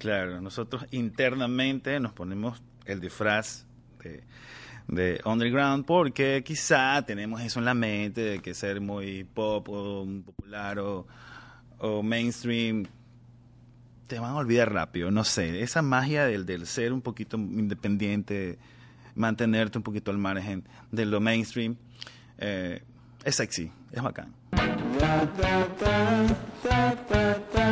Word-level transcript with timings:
Claro, 0.00 0.40
nosotros 0.40 0.86
internamente 0.92 2.00
nos 2.00 2.14
ponemos 2.14 2.62
el 2.86 3.00
disfraz 3.00 3.66
de, 4.02 4.24
de 4.88 5.20
underground 5.26 5.84
porque 5.84 6.42
quizá 6.42 7.02
tenemos 7.02 7.42
eso 7.42 7.58
en 7.58 7.66
la 7.66 7.74
mente 7.74 8.22
de 8.22 8.38
que 8.38 8.54
ser 8.54 8.80
muy 8.80 9.24
pop 9.24 9.68
o 9.68 10.06
popular 10.24 10.78
o, 10.78 11.06
o 11.80 12.02
mainstream 12.02 12.86
te 14.06 14.18
van 14.18 14.30
a 14.30 14.36
olvidar 14.36 14.72
rápido, 14.72 15.10
no 15.10 15.22
sé, 15.22 15.60
esa 15.60 15.82
magia 15.82 16.24
del, 16.24 16.46
del 16.46 16.66
ser 16.66 16.94
un 16.94 17.02
poquito 17.02 17.36
independiente, 17.36 18.58
mantenerte 19.14 19.76
un 19.76 19.84
poquito 19.84 20.10
al 20.10 20.16
margen 20.16 20.64
de 20.90 21.04
lo 21.04 21.20
mainstream, 21.20 21.76
eh, 22.38 22.82
es 23.22 23.36
sexy, 23.36 23.70
es 23.92 24.02
bacán. 24.02 24.34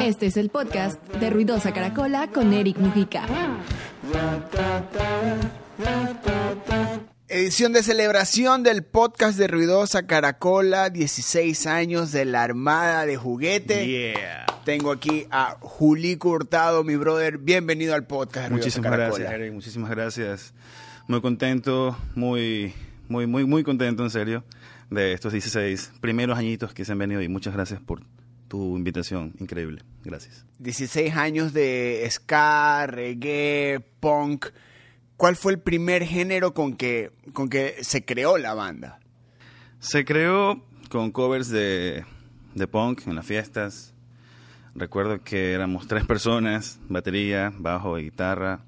Este 0.02 0.26
es 0.26 0.36
el 0.36 0.48
podcast 0.48 1.02
de 1.14 1.30
Ruidosa 1.30 1.72
Caracola 1.72 2.28
con 2.28 2.52
Eric 2.52 2.78
Mujica. 2.78 3.26
Edición 7.28 7.72
de 7.74 7.82
celebración 7.82 8.62
del 8.62 8.82
podcast 8.84 9.38
de 9.38 9.48
Ruidosa 9.48 10.06
Caracola, 10.06 10.88
16 10.88 11.66
años 11.66 12.10
de 12.10 12.24
la 12.24 12.42
Armada 12.42 13.04
de 13.04 13.16
Juguete. 13.16 13.86
Yeah. 13.86 14.46
Tengo 14.64 14.90
aquí 14.90 15.26
a 15.30 15.58
Juli 15.60 16.18
Hurtado, 16.22 16.84
mi 16.84 16.96
brother. 16.96 17.38
Bienvenido 17.38 17.94
al 17.94 18.06
podcast 18.06 18.44
de 18.44 18.48
Ruidosa 18.48 18.64
Muchísimas 18.66 18.90
Caracola. 18.90 19.18
gracias, 19.18 19.40
Eric, 19.40 19.52
muchísimas 19.52 19.90
gracias. 19.90 20.54
Muy 21.06 21.20
contento, 21.20 21.96
muy, 22.14 22.72
muy, 23.08 23.26
muy, 23.26 23.44
muy 23.44 23.62
contento, 23.62 24.02
en 24.04 24.10
serio, 24.10 24.44
de 24.90 25.12
estos 25.12 25.32
16 25.32 25.92
primeros 26.00 26.38
añitos 26.38 26.72
que 26.72 26.84
se 26.84 26.92
han 26.92 26.98
venido 26.98 27.22
y 27.22 27.28
muchas 27.28 27.54
gracias 27.54 27.80
por 27.80 28.02
tu 28.48 28.76
invitación, 28.76 29.34
increíble. 29.38 29.82
Gracias. 30.04 30.46
16 30.58 31.14
años 31.16 31.52
de 31.52 32.06
ska, 32.10 32.86
reggae, 32.86 33.80
punk. 34.00 34.46
¿Cuál 35.16 35.36
fue 35.36 35.52
el 35.52 35.58
primer 35.58 36.04
género 36.04 36.54
con 36.54 36.76
que, 36.76 37.12
con 37.32 37.48
que 37.48 37.76
se 37.82 38.04
creó 38.04 38.38
la 38.38 38.54
banda? 38.54 39.00
Se 39.80 40.04
creó 40.04 40.64
con 40.88 41.12
covers 41.12 41.48
de, 41.48 42.04
de 42.54 42.66
punk 42.66 43.06
en 43.06 43.16
las 43.16 43.26
fiestas. 43.26 43.94
Recuerdo 44.74 45.22
que 45.22 45.52
éramos 45.52 45.88
tres 45.88 46.06
personas, 46.06 46.78
batería, 46.88 47.52
bajo 47.56 47.98
y 47.98 48.04
guitarra, 48.04 48.60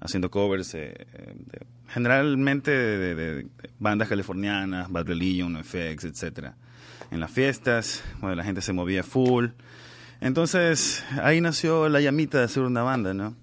haciendo 0.00 0.30
covers 0.30 0.74
eh, 0.74 1.06
de- 1.36 1.66
generalmente 1.88 2.70
de, 2.70 3.46
bandas 3.78 4.08
californianas, 4.08 4.90
Bad 4.90 5.06
Religion, 5.06 5.52
NoFX, 5.52 6.04
etc. 6.04 6.50
En 7.10 7.20
las 7.20 7.30
fiestas, 7.30 8.02
bueno, 8.20 8.34
la 8.36 8.44
gente 8.44 8.60
se 8.60 8.72
movía 8.72 9.02
full. 9.02 9.48
Entonces, 10.20 11.04
ahí 11.22 11.40
nació 11.40 11.88
la 11.88 12.00
llamita 12.00 12.38
de 12.38 12.44
hacer 12.44 12.62
una 12.62 12.82
banda, 12.82 13.14
¿no? 13.14 13.36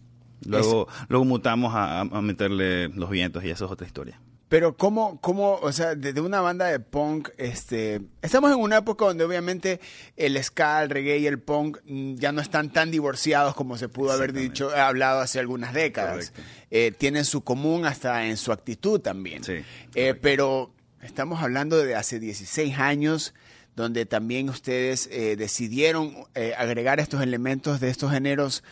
Luego, 0.45 0.87
luego 1.07 1.23
mutamos 1.23 1.73
a, 1.73 2.01
a 2.01 2.21
meterle 2.21 2.89
los 2.89 3.09
vientos 3.09 3.43
y 3.45 3.49
eso 3.49 3.65
es 3.65 3.71
otra 3.71 3.87
historia. 3.87 4.19
Pero 4.53 4.77
cómo, 4.77 5.19
cómo, 5.19 5.55
o 5.55 5.71
sea, 5.71 5.95
desde 5.95 6.21
una 6.21 6.39
banda 6.39 6.67
de 6.67 6.79
punk, 6.79 7.29
este, 7.39 8.01
estamos 8.21 8.51
en 8.51 8.59
una 8.59 8.77
época 8.77 9.05
donde 9.05 9.23
obviamente 9.23 9.79
el 10.15 10.37
ska, 10.43 10.83
el 10.83 10.91
reggae 10.91 11.17
y 11.17 11.25
el 11.25 11.39
punk 11.39 11.79
mm, 11.85 12.17
ya 12.17 12.31
no 12.31 12.39
están 12.39 12.71
tan 12.71 12.91
divorciados 12.91 13.55
como 13.55 13.79
se 13.79 13.89
pudo 13.89 14.11
haber 14.11 14.31
dicho, 14.31 14.69
hablado 14.69 15.21
hace 15.21 15.39
algunas 15.39 15.73
décadas. 15.73 16.33
Eh, 16.69 16.93
tienen 16.95 17.25
su 17.25 17.43
común 17.43 17.87
hasta 17.87 18.27
en 18.27 18.37
su 18.37 18.51
actitud 18.51 18.99
también. 18.99 19.43
Sí, 19.43 19.63
Eh, 19.95 20.13
pero 20.13 20.71
estamos 21.01 21.41
hablando 21.41 21.83
de 21.83 21.95
hace 21.95 22.19
16 22.19 22.77
años 22.77 23.33
donde 23.75 24.05
también 24.05 24.49
ustedes 24.49 25.09
eh, 25.11 25.35
decidieron 25.35 26.27
eh, 26.35 26.53
agregar 26.55 26.99
estos 26.99 27.23
elementos 27.23 27.79
de 27.79 27.89
estos 27.89 28.11
géneros 28.11 28.63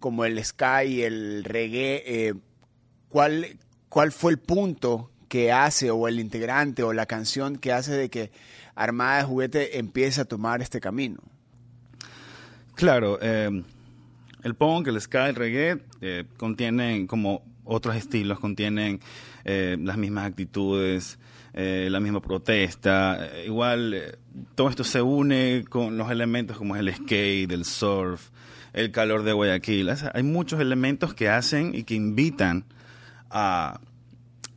como 0.00 0.26
el 0.26 0.44
ska 0.44 0.84
y 0.84 1.00
el 1.00 1.44
reggae. 1.44 2.34
¿cuál, 3.08 3.56
¿Cuál 3.88 4.12
fue 4.12 4.32
el 4.32 4.38
punto 4.38 5.10
que 5.30 5.52
hace 5.52 5.92
o 5.92 6.08
el 6.08 6.18
integrante 6.18 6.82
o 6.82 6.92
la 6.92 7.06
canción 7.06 7.56
que 7.56 7.72
hace 7.72 7.92
de 7.92 8.10
que 8.10 8.32
Armada 8.74 9.18
de 9.18 9.22
Juguete 9.22 9.78
empiece 9.78 10.20
a 10.20 10.24
tomar 10.24 10.60
este 10.60 10.80
camino? 10.80 11.20
Claro, 12.74 13.16
eh, 13.22 13.62
el 14.42 14.54
punk, 14.56 14.88
el 14.88 15.00
ska, 15.00 15.28
el 15.28 15.36
reggae 15.36 15.78
eh, 16.00 16.24
contienen 16.36 17.06
como 17.06 17.44
otros 17.64 17.94
estilos, 17.94 18.40
contienen 18.40 18.98
eh, 19.44 19.76
las 19.80 19.96
mismas 19.96 20.26
actitudes, 20.26 21.20
eh, 21.54 21.86
la 21.92 22.00
misma 22.00 22.20
protesta. 22.20 23.30
Igual 23.46 24.18
todo 24.56 24.68
esto 24.68 24.82
se 24.82 25.00
une 25.00 25.64
con 25.68 25.96
los 25.96 26.10
elementos 26.10 26.56
como 26.56 26.74
el 26.74 26.92
skate, 26.92 27.52
el 27.52 27.64
surf, 27.64 28.30
el 28.72 28.90
calor 28.90 29.22
de 29.22 29.32
Guayaquil. 29.32 29.90
Hay 30.12 30.24
muchos 30.24 30.58
elementos 30.58 31.14
que 31.14 31.28
hacen 31.28 31.72
y 31.72 31.84
que 31.84 31.94
invitan 31.94 32.64
a, 33.30 33.78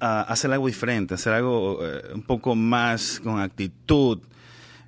hacer 0.03 0.51
algo 0.51 0.67
diferente, 0.67 1.13
hacer 1.13 1.33
algo 1.33 1.79
eh, 1.81 2.01
un 2.13 2.21
poco 2.23 2.55
más 2.55 3.19
con 3.23 3.39
actitud. 3.39 4.19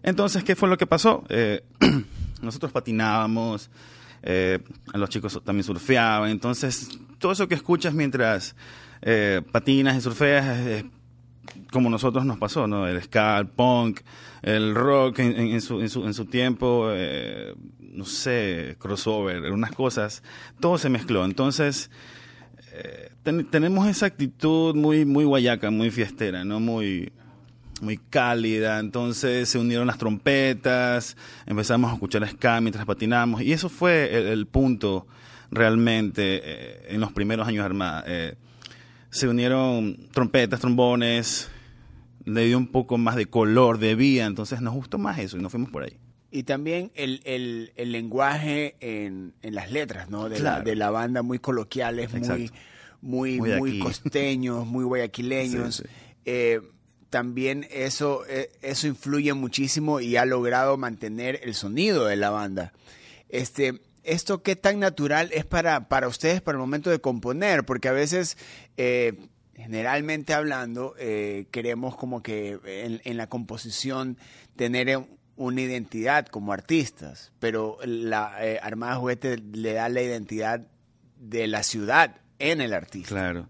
Entonces, 0.04 0.44
¿qué 0.44 0.56
fue 0.56 0.70
lo 0.70 0.78
que 0.78 0.86
pasó? 0.86 1.24
Eh, 1.30 1.64
nosotros 2.42 2.72
patinábamos, 2.72 3.70
eh, 4.24 4.60
los 4.94 5.10
chicos 5.10 5.42
también 5.44 5.64
surfeaban, 5.64 6.30
entonces 6.30 6.90
todo 7.20 7.32
eso 7.32 7.48
que 7.48 7.56
escuchas 7.56 7.94
mientras 7.94 8.56
eh, 9.02 9.42
patinas 9.52 9.98
y 9.98 10.02
surfeas 10.02 10.60
es, 10.68 10.86
como 11.72 11.90
nosotros 11.90 12.26
nos 12.26 12.38
pasó, 12.38 12.68
¿no? 12.68 12.88
El 12.88 13.02
ska, 13.04 13.38
el 13.40 13.48
punk, 13.48 14.02
el 14.42 14.76
rock 14.76 15.20
en, 15.20 15.36
en- 15.38 15.62
su, 15.62 15.80
en, 15.82 15.90
su, 15.90 16.06
en 16.06 16.14
su 16.14 16.26
tiempo, 16.26 16.88
no 17.80 18.06
sé, 18.06 18.76
crossover, 18.80 19.52
unas 19.52 19.72
cosas, 19.72 20.22
todo 20.60 20.78
se 20.78 20.90
mezcló. 20.90 21.24
Entonces, 21.24 21.90
ten- 23.24 23.46
tenemos 23.50 23.88
esa 23.88 24.06
actitud 24.06 24.76
muy, 24.76 25.06
muy 25.06 25.26
guayaca, 25.26 25.70
muy 25.72 25.92
fiestera, 25.92 26.44
¿no? 26.46 26.60
Muy, 26.60 27.12
muy 27.82 27.98
cálida. 27.98 28.80
Entonces 28.80 29.50
se 29.50 29.60
unieron 29.60 29.88
las 29.88 29.98
trompetas, 29.98 31.18
empezamos 31.46 31.92
a 31.92 31.94
escuchar 31.96 32.28
ska 32.28 32.62
mientras 32.62 32.86
patinamos. 32.86 33.42
Y 33.42 33.52
eso 33.54 33.70
fue 33.70 34.32
el, 34.32 34.48
punto 34.48 35.08
realmente 35.52 36.42
eh, 36.44 36.86
en 36.90 37.02
los 37.02 37.12
primeros 37.12 37.48
años 37.48 37.60
de 37.60 37.66
Armada. 37.66 38.04
Eh, 38.08 38.36
se 39.10 39.28
unieron 39.28 39.98
trompetas, 40.12 40.60
trombones, 40.60 41.50
le 42.26 42.46
dio 42.46 42.58
un 42.58 42.68
poco 42.68 42.98
más 42.98 43.16
de 43.16 43.28
color, 43.28 43.78
de 43.80 43.96
vida. 43.96 44.26
Entonces 44.26 44.62
nos 44.62 44.74
gustó 44.74 44.98
más 44.98 45.20
eso 45.20 45.38
y 45.38 45.42
nos 45.42 45.52
fuimos 45.52 45.70
por 45.70 45.84
ahí. 45.84 45.98
Y 46.38 46.44
también 46.44 46.92
el, 46.96 47.22
el- 47.24 47.72
el 47.78 47.92
lenguaje 47.94 48.76
en, 48.82 49.34
en 49.42 49.56
las 49.56 49.72
letras, 49.72 50.10
¿no? 50.10 50.28
De, 50.28 50.40
la, 50.40 50.60
de 50.60 50.76
la 50.76 50.90
banda, 50.90 51.22
muy 51.22 51.40
coloquiales, 51.40 52.12
muy, 52.12 52.20
Exacto. 52.20 52.54
muy, 53.02 53.40
Muy 53.40 53.50
muy 53.58 53.70
aquí. 53.72 53.80
costeños, 53.80 54.66
muy 54.66 54.84
guayaquileños. 54.84 55.78
Sí, 55.78 55.84
sí. 55.84 55.90
Eh, 56.26 56.62
también 57.10 57.66
eso, 57.72 58.26
eh, 58.28 58.52
eso 58.62 58.88
influye 58.88 59.34
muchísimo 59.34 60.02
y 60.02 60.18
ha 60.18 60.26
logrado 60.26 60.76
mantener 60.76 61.40
el 61.44 61.54
sonido 61.54 62.06
de 62.06 62.18
la 62.18 62.32
banda. 62.32 62.74
Este, 63.30 63.80
¿Esto 64.04 64.44
qué 64.44 64.58
tan 64.58 64.80
natural 64.80 65.30
es 65.32 65.46
para, 65.46 65.88
para 65.88 66.08
ustedes 66.10 66.42
para 66.42 66.58
el 66.58 66.60
momento 66.60 66.90
de 66.90 67.00
componer? 67.00 67.64
Porque 67.66 67.88
a 67.88 67.94
veces, 67.94 68.38
eh, 68.76 69.14
generalmente 69.56 70.34
hablando, 70.34 70.96
eh, 71.00 71.46
queremos 71.52 71.96
como 71.96 72.22
que 72.22 72.60
en, 72.66 73.00
en 73.06 73.16
la 73.18 73.28
composición 73.28 74.18
tener 74.58 75.00
una 75.38 75.62
identidad 75.62 76.28
como 76.28 76.54
artistas, 76.54 77.32
pero 77.40 77.78
la 77.86 78.36
eh, 78.42 78.60
Armada 78.62 78.96
Juguete 78.96 79.38
le 79.54 79.74
da 79.74 79.90
la 79.90 80.02
identidad 80.02 80.62
de 81.20 81.48
la 81.48 81.64
ciudad 81.64 82.16
en 82.40 82.62
el 82.62 82.74
artista. 82.74 83.10
Claro. 83.10 83.48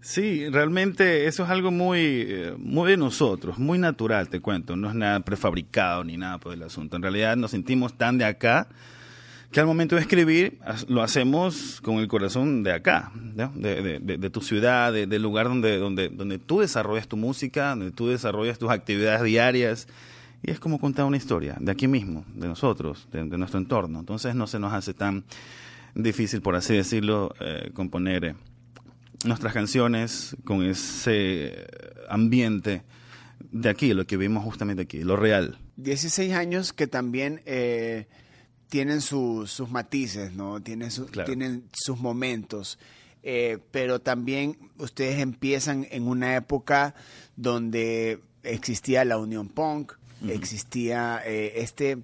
Sí, 0.00 0.48
realmente 0.50 1.26
eso 1.26 1.42
es 1.42 1.50
algo 1.50 1.72
muy, 1.72 1.98
eh, 2.28 2.54
muy 2.58 2.90
de 2.92 2.96
nosotros, 2.96 3.58
muy 3.58 3.76
natural, 3.78 4.28
te 4.28 4.38
cuento. 4.40 4.76
No 4.76 4.88
es 4.88 4.94
nada 4.94 5.18
prefabricado 5.20 6.04
ni 6.04 6.16
nada 6.16 6.38
por 6.38 6.52
el 6.52 6.62
asunto. 6.62 6.94
En 6.96 7.02
realidad 7.02 7.36
nos 7.36 7.50
sentimos 7.50 7.98
tan 7.98 8.18
de 8.18 8.24
acá 8.24 8.68
que 9.50 9.58
al 9.58 9.66
momento 9.66 9.96
de 9.96 10.02
escribir 10.02 10.58
lo 10.86 11.02
hacemos 11.02 11.80
con 11.80 11.96
el 11.96 12.06
corazón 12.08 12.62
de 12.62 12.72
acá, 12.72 13.10
de, 13.54 13.98
de- 14.00 14.30
tu 14.30 14.40
ciudad, 14.42 14.92
de- 14.92 15.06
del 15.08 15.22
lugar 15.22 15.48
donde, 15.48 15.76
donde, 15.78 16.08
donde 16.08 16.38
tú 16.38 16.60
desarrollas 16.60 17.08
tu 17.08 17.16
música, 17.16 17.70
donde 17.70 17.90
tú 17.90 18.08
desarrollas 18.08 18.58
tus 18.58 18.70
actividades 18.70 19.22
diarias. 19.22 19.88
Y 20.42 20.50
es 20.50 20.60
como 20.60 20.78
contar 20.78 21.04
una 21.06 21.16
historia 21.16 21.56
de 21.60 21.72
aquí 21.72 21.88
mismo, 21.88 22.24
de 22.34 22.46
nosotros, 22.46 23.08
de, 23.10 23.24
de 23.24 23.38
nuestro 23.38 23.58
entorno. 23.58 23.98
Entonces 24.00 24.34
no 24.34 24.46
se 24.46 24.58
nos 24.58 24.72
hace 24.72 24.94
tan 24.94 25.24
difícil, 25.94 26.42
por 26.42 26.54
así 26.56 26.74
decirlo, 26.74 27.34
eh, 27.40 27.70
componer 27.74 28.24
eh, 28.24 28.34
nuestras 29.24 29.52
canciones 29.52 30.36
con 30.44 30.62
ese 30.62 31.66
ambiente 32.08 32.82
de 33.50 33.68
aquí, 33.68 33.92
lo 33.94 34.06
que 34.06 34.16
vimos 34.16 34.44
justamente 34.44 34.82
aquí, 34.82 35.02
lo 35.02 35.16
real. 35.16 35.58
16 35.76 36.32
años 36.34 36.72
que 36.72 36.86
también 36.86 37.42
eh, 37.46 38.06
tienen 38.68 39.00
su- 39.00 39.46
sus 39.46 39.70
matices, 39.70 40.32
¿no? 40.34 40.60
Tienen, 40.60 40.90
su- 40.90 41.06
Claro. 41.06 41.26
tienen 41.26 41.64
sus 41.72 41.98
momentos. 41.98 42.78
Eh, 43.22 43.58
pero 43.72 44.00
también 44.00 44.56
ustedes 44.78 45.18
empiezan 45.18 45.86
en 45.90 46.06
una 46.06 46.36
época 46.36 46.94
donde 47.36 48.20
existía 48.44 49.04
la 49.04 49.18
Unión 49.18 49.48
Punk, 49.48 49.92
existía 50.28 51.22
eh, 51.24 51.52
este, 51.56 51.98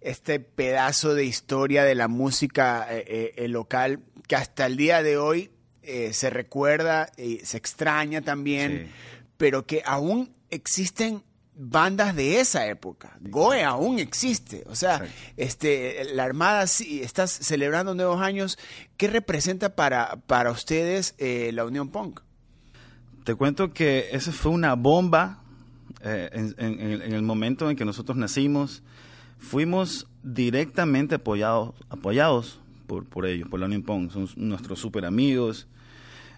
este 0.00 0.40
pedazo 0.40 1.14
de 1.14 1.24
historia 1.24 1.84
de 1.84 1.94
la 1.94 2.08
música 2.08 2.86
eh, 2.90 3.34
eh, 3.36 3.48
local 3.48 4.00
que 4.26 4.36
hasta 4.36 4.66
el 4.66 4.76
día 4.76 5.02
de 5.02 5.18
hoy 5.18 5.50
eh, 5.82 6.12
se 6.12 6.30
recuerda 6.30 7.10
y 7.16 7.38
se 7.38 7.56
extraña 7.56 8.20
también, 8.20 8.90
pero 9.36 9.66
que 9.66 9.82
aún 9.84 10.34
existen 10.50 11.24
bandas 11.54 12.14
de 12.14 12.40
esa 12.40 12.66
época. 12.68 13.16
Goe 13.20 13.64
aún 13.64 13.98
existe. 13.98 14.64
O 14.66 14.76
sea, 14.76 15.02
este, 15.36 16.04
la 16.12 16.24
Armada 16.24 16.66
sí, 16.66 17.00
estás 17.02 17.32
celebrando 17.32 17.94
nuevos 17.94 18.20
años. 18.20 18.58
¿Qué 18.96 19.08
representa 19.08 19.74
para, 19.74 20.16
para 20.26 20.50
ustedes 20.50 21.14
la 21.18 21.64
Unión 21.64 21.88
Punk? 21.88 22.20
Te 23.24 23.34
cuento 23.34 23.72
que 23.72 24.08
esa 24.12 24.30
fue 24.30 24.52
una 24.52 24.74
bomba 24.74 25.42
en, 26.02 27.12
el 27.12 27.22
momento 27.22 27.70
en 27.70 27.76
que 27.76 27.84
nosotros 27.84 28.16
nacimos 28.16 28.82
fuimos 29.38 30.06
directamente 30.22 31.16
apoyados, 31.16 31.74
apoyados 31.90 32.60
por, 32.86 33.04
por 33.04 33.26
ellos, 33.26 33.48
por 33.48 33.60
la 33.60 33.66
Unión 33.66 33.82
Pong. 33.82 34.10
Son 34.10 34.28
nuestros 34.36 34.78
super 34.80 35.04
amigos. 35.04 35.68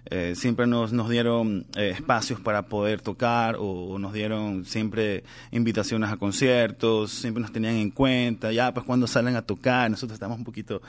Eh, 0.06 0.34
siempre 0.34 0.66
nos, 0.66 0.92
nos 0.92 1.10
dieron 1.10 1.66
eh, 1.76 1.90
espacios 1.90 2.40
para 2.40 2.62
poder 2.62 3.02
tocar 3.02 3.56
o, 3.58 3.98
nos 3.98 4.14
dieron 4.14 4.64
siempre 4.64 5.24
invitaciones 5.50 6.10
a 6.10 6.16
conciertos, 6.16 7.12
siempre 7.12 7.42
nos 7.42 7.52
tenían 7.52 7.74
en 7.74 7.90
cuenta, 7.90 8.50
ya 8.50 8.72
pues 8.72 8.86
cuando 8.86 9.06
salen 9.06 9.36
a 9.36 9.42
tocar, 9.42 9.90
nosotros 9.90 10.14
estábamos 10.14 10.38
un 10.38 10.44
poquito 10.44 10.80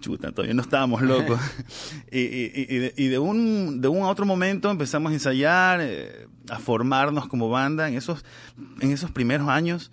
chuta, 0.00 0.32
todavía 0.32 0.54
no 0.54 0.62
estábamos 0.62 1.02
locos. 1.02 1.38
y, 2.10 2.20
y, 2.20 2.92
y, 2.96 3.08
de, 3.08 3.18
un, 3.18 3.82
de 3.82 3.88
un 3.88 4.02
a 4.02 4.08
otro 4.08 4.24
momento 4.24 4.70
empezamos 4.70 5.10
a 5.10 5.14
ensayar, 5.14 5.80
eh, 5.82 6.26
a 6.48 6.58
formarnos 6.58 7.28
como 7.28 7.48
banda 7.48 7.88
en 7.88 7.94
esos, 7.94 8.24
en 8.80 8.90
esos 8.90 9.10
primeros 9.10 9.48
años. 9.48 9.90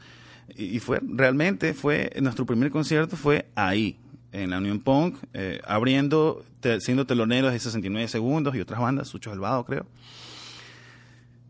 Y, 0.56 0.80
fue 0.80 1.00
realmente 1.02 1.74
fue 1.74 2.12
nuestro 2.22 2.46
primer 2.46 2.72
concierto 2.72 3.16
fue 3.16 3.48
ahí 3.56 3.98
en 4.34 4.50
la 4.50 4.58
Unión 4.58 4.80
Punk 4.80 5.16
eh, 5.34 5.62
abriendo 5.66 6.44
siendo 6.80 7.06
teloneros 7.06 7.54
de 7.54 7.60
69 7.60 8.08
segundos 8.08 8.56
y 8.56 8.60
otras 8.60 8.80
bandas 8.80 9.08
Sucho 9.08 9.30
Salvado 9.30 9.66
creo. 9.66 9.86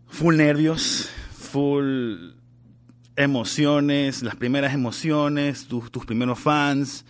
Full 0.07 0.35
nervios 0.37 1.09
full 1.31 2.31
emociones 3.15 4.21
las 4.21 4.35
primeras 4.35 4.73
emociones 4.73 5.67
tus, 5.67 5.91
tus 5.91 6.05
primeros 6.05 6.39
fans 6.39 7.05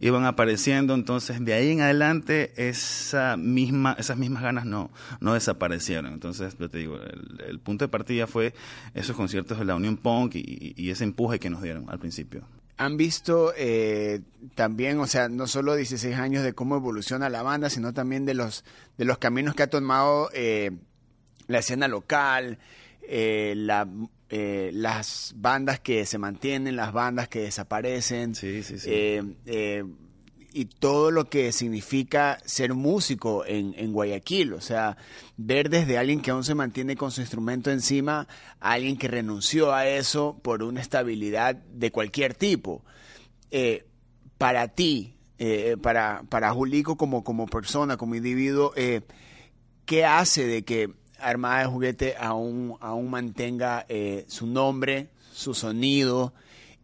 iban 0.00 0.24
apareciendo, 0.24 0.94
entonces 0.94 1.44
de 1.44 1.54
ahí 1.54 1.70
en 1.70 1.80
adelante 1.80 2.52
esa 2.56 3.36
misma, 3.36 3.96
esas 3.98 4.16
mismas 4.16 4.42
ganas 4.42 4.66
no, 4.66 4.90
no 5.20 5.34
desaparecieron. 5.34 6.12
Entonces, 6.12 6.56
yo 6.58 6.68
te 6.68 6.78
digo, 6.78 6.98
el, 7.46 7.60
punto 7.60 7.84
de 7.84 7.88
partida 7.88 8.26
fue 8.26 8.54
esos 8.94 9.16
conciertos 9.16 9.58
de 9.58 9.64
la 9.64 9.74
Unión 9.74 9.96
Punk 9.96 10.34
y, 10.36 10.90
ese 10.90 11.04
empuje 11.04 11.38
que 11.38 11.50
nos 11.50 11.62
dieron 11.62 11.86
al 11.88 11.98
principio. 11.98 12.46
Han 12.76 12.96
visto 12.96 13.52
eh, 13.56 14.20
también, 14.54 14.98
o 14.98 15.06
sea, 15.06 15.28
no 15.28 15.46
solo 15.46 15.74
16 15.74 16.16
años 16.16 16.42
de 16.42 16.52
cómo 16.52 16.76
evoluciona 16.76 17.28
la 17.28 17.42
banda, 17.42 17.70
sino 17.70 17.92
también 17.92 18.26
de 18.26 18.34
los, 18.34 18.64
de 18.98 19.04
los 19.04 19.18
caminos 19.18 19.54
que 19.54 19.62
ha 19.62 19.70
tomado 19.70 20.28
eh, 20.34 20.72
la 21.46 21.58
escena 21.58 21.88
local, 21.88 22.58
eh, 23.02 23.54
la, 23.56 23.86
eh, 24.36 24.72
las 24.72 25.32
bandas 25.36 25.78
que 25.78 26.04
se 26.06 26.18
mantienen, 26.18 26.74
las 26.74 26.92
bandas 26.92 27.28
que 27.28 27.42
desaparecen. 27.42 28.32
Eh, 28.42 29.84
y 30.52 30.64
todo 30.64 31.12
lo 31.12 31.30
que 31.30 31.52
significa 31.52 32.40
ser 32.44 32.74
músico 32.74 33.46
en, 33.46 33.74
en, 33.76 33.92
Guayaquil. 33.92 34.54
O 34.54 34.60
sea, 34.60 34.96
ver 35.36 35.70
desde 35.70 35.98
alguien 35.98 36.20
que 36.20 36.32
aún 36.32 36.42
se 36.42 36.56
mantiene 36.56 36.96
con 36.96 37.12
su 37.12 37.20
instrumento 37.20 37.70
encima 37.70 38.26
a 38.58 38.72
alguien 38.72 38.96
que 38.96 39.06
renunció 39.06 39.72
a 39.72 39.86
eso 39.86 40.36
por 40.42 40.64
una 40.64 40.80
estabilidad 40.80 41.54
de 41.54 41.92
cualquier 41.92 42.34
tipo. 42.34 42.84
para 44.36 44.66
ti, 44.66 45.14
para, 45.80 46.24
para 46.28 46.50
Julico 46.50 46.96
como, 46.96 47.22
como 47.22 47.46
persona, 47.46 47.96
como 47.96 48.16
individuo, 48.16 48.74
¿qué 49.84 50.04
hace 50.04 50.44
de 50.44 50.64
que 50.64 50.90
Armada 51.20 51.60
de 51.60 51.66
Juguete 51.66 52.14
aún, 52.18 52.76
aún 52.80 53.10
mantenga 53.10 53.86
eh, 53.88 54.24
su 54.28 54.46
nombre, 54.46 55.08
su 55.32 55.54
sonido 55.54 56.32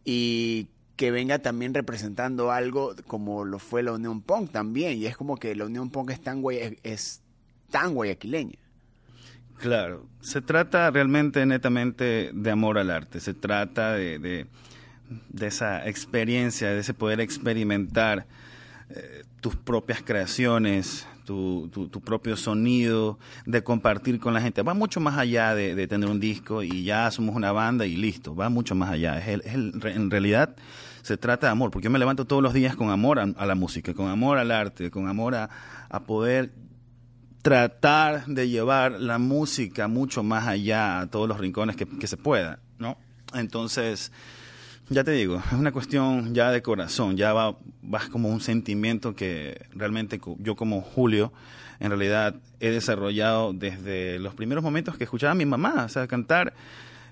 y 0.03 0.67
que 0.95 1.11
venga 1.11 1.39
también 1.39 1.73
representando 1.73 2.51
algo 2.51 2.95
como 3.07 3.43
lo 3.43 3.59
fue 3.59 3.81
la 3.83 3.93
Unión 3.93 4.21
Punk 4.21 4.51
también. 4.51 4.97
Y 4.97 5.05
es 5.05 5.17
como 5.17 5.37
que 5.37 5.55
la 5.55 5.65
Unión 5.65 5.89
Punk 5.89 6.11
es 6.11 6.21
tan, 6.21 6.43
es 6.83 7.21
tan 7.69 7.93
guayaquileña. 7.93 8.59
Claro, 9.57 10.07
se 10.21 10.41
trata 10.41 10.89
realmente 10.89 11.45
netamente 11.45 12.31
de 12.33 12.51
amor 12.51 12.79
al 12.79 12.89
arte, 12.89 13.19
se 13.19 13.35
trata 13.35 13.93
de, 13.93 14.17
de, 14.17 15.47
esa 15.47 15.87
experiencia, 15.87 16.69
de 16.71 16.79
ese 16.79 16.95
poder 16.95 17.19
experimentar 17.19 18.25
eh, 18.89 19.23
tus 19.39 19.55
propias 19.55 20.01
creaciones, 20.01 21.07
tu, 21.31 22.01
propio 22.03 22.35
sonido, 22.35 23.19
de 23.45 23.63
compartir 23.63 24.19
con 24.19 24.33
la 24.33 24.41
gente. 24.41 24.61
Va 24.61 24.73
mucho 24.73 24.99
más 24.99 25.17
allá 25.17 25.55
de, 25.55 25.87
tener 25.87 26.09
un 26.09 26.19
disco 26.19 26.63
y 26.63 26.83
ya 26.83 27.09
somos 27.11 27.35
una 27.35 27.51
banda 27.51 27.85
y 27.85 27.95
listo, 27.95 28.35
va 28.35 28.49
mucho 28.49 28.75
más 28.75 28.91
allá. 28.91 29.17
Es 29.19 29.45
en 29.45 30.11
realidad 30.11 30.55
se 31.01 31.17
trata 31.17 31.47
de 31.47 31.51
amor, 31.51 31.71
porque 31.71 31.85
yo 31.85 31.91
me 31.91 31.99
levanto 31.99 32.25
todos 32.25 32.43
los 32.43 32.53
días 32.53 32.75
con 32.75 32.89
amor 32.89 33.19
a, 33.19 33.45
la 33.45 33.55
música, 33.55 33.93
con 33.93 34.07
amor 34.07 34.37
al 34.37 34.51
arte, 34.51 34.91
con 34.91 35.07
amor 35.07 35.35
a, 35.35 35.49
poder 36.05 36.51
tratar 37.41 38.25
de 38.27 38.49
llevar 38.49 38.93
la 38.93 39.17
música 39.17 39.87
mucho 39.87 40.23
más 40.23 40.47
allá 40.47 40.99
a 40.99 41.07
todos 41.07 41.27
los 41.27 41.39
rincones 41.39 41.75
que, 41.75 41.87
que 41.87 42.07
se 42.07 42.17
pueda, 42.17 42.59
¿no? 42.77 42.97
Entonces, 43.33 44.11
ya 44.91 45.05
te 45.05 45.11
digo, 45.11 45.37
es 45.37 45.53
una 45.53 45.71
cuestión 45.71 46.35
ya 46.35 46.51
de 46.51 46.61
corazón, 46.61 47.15
ya 47.15 47.31
va, 47.31 47.55
va 47.81 48.01
como 48.11 48.27
un 48.27 48.41
sentimiento 48.41 49.15
que 49.15 49.65
realmente 49.73 50.19
yo 50.39 50.55
como 50.57 50.81
Julio, 50.81 51.31
en 51.79 51.89
realidad 51.89 52.35
he 52.59 52.71
desarrollado 52.71 53.53
desde 53.53 54.19
los 54.19 54.35
primeros 54.35 54.63
momentos 54.63 54.97
que 54.97 55.05
escuchaba 55.05 55.31
a 55.31 55.35
mi 55.35 55.45
mamá, 55.45 55.85
o 55.85 55.89
sea, 55.89 56.07
cantar 56.07 56.53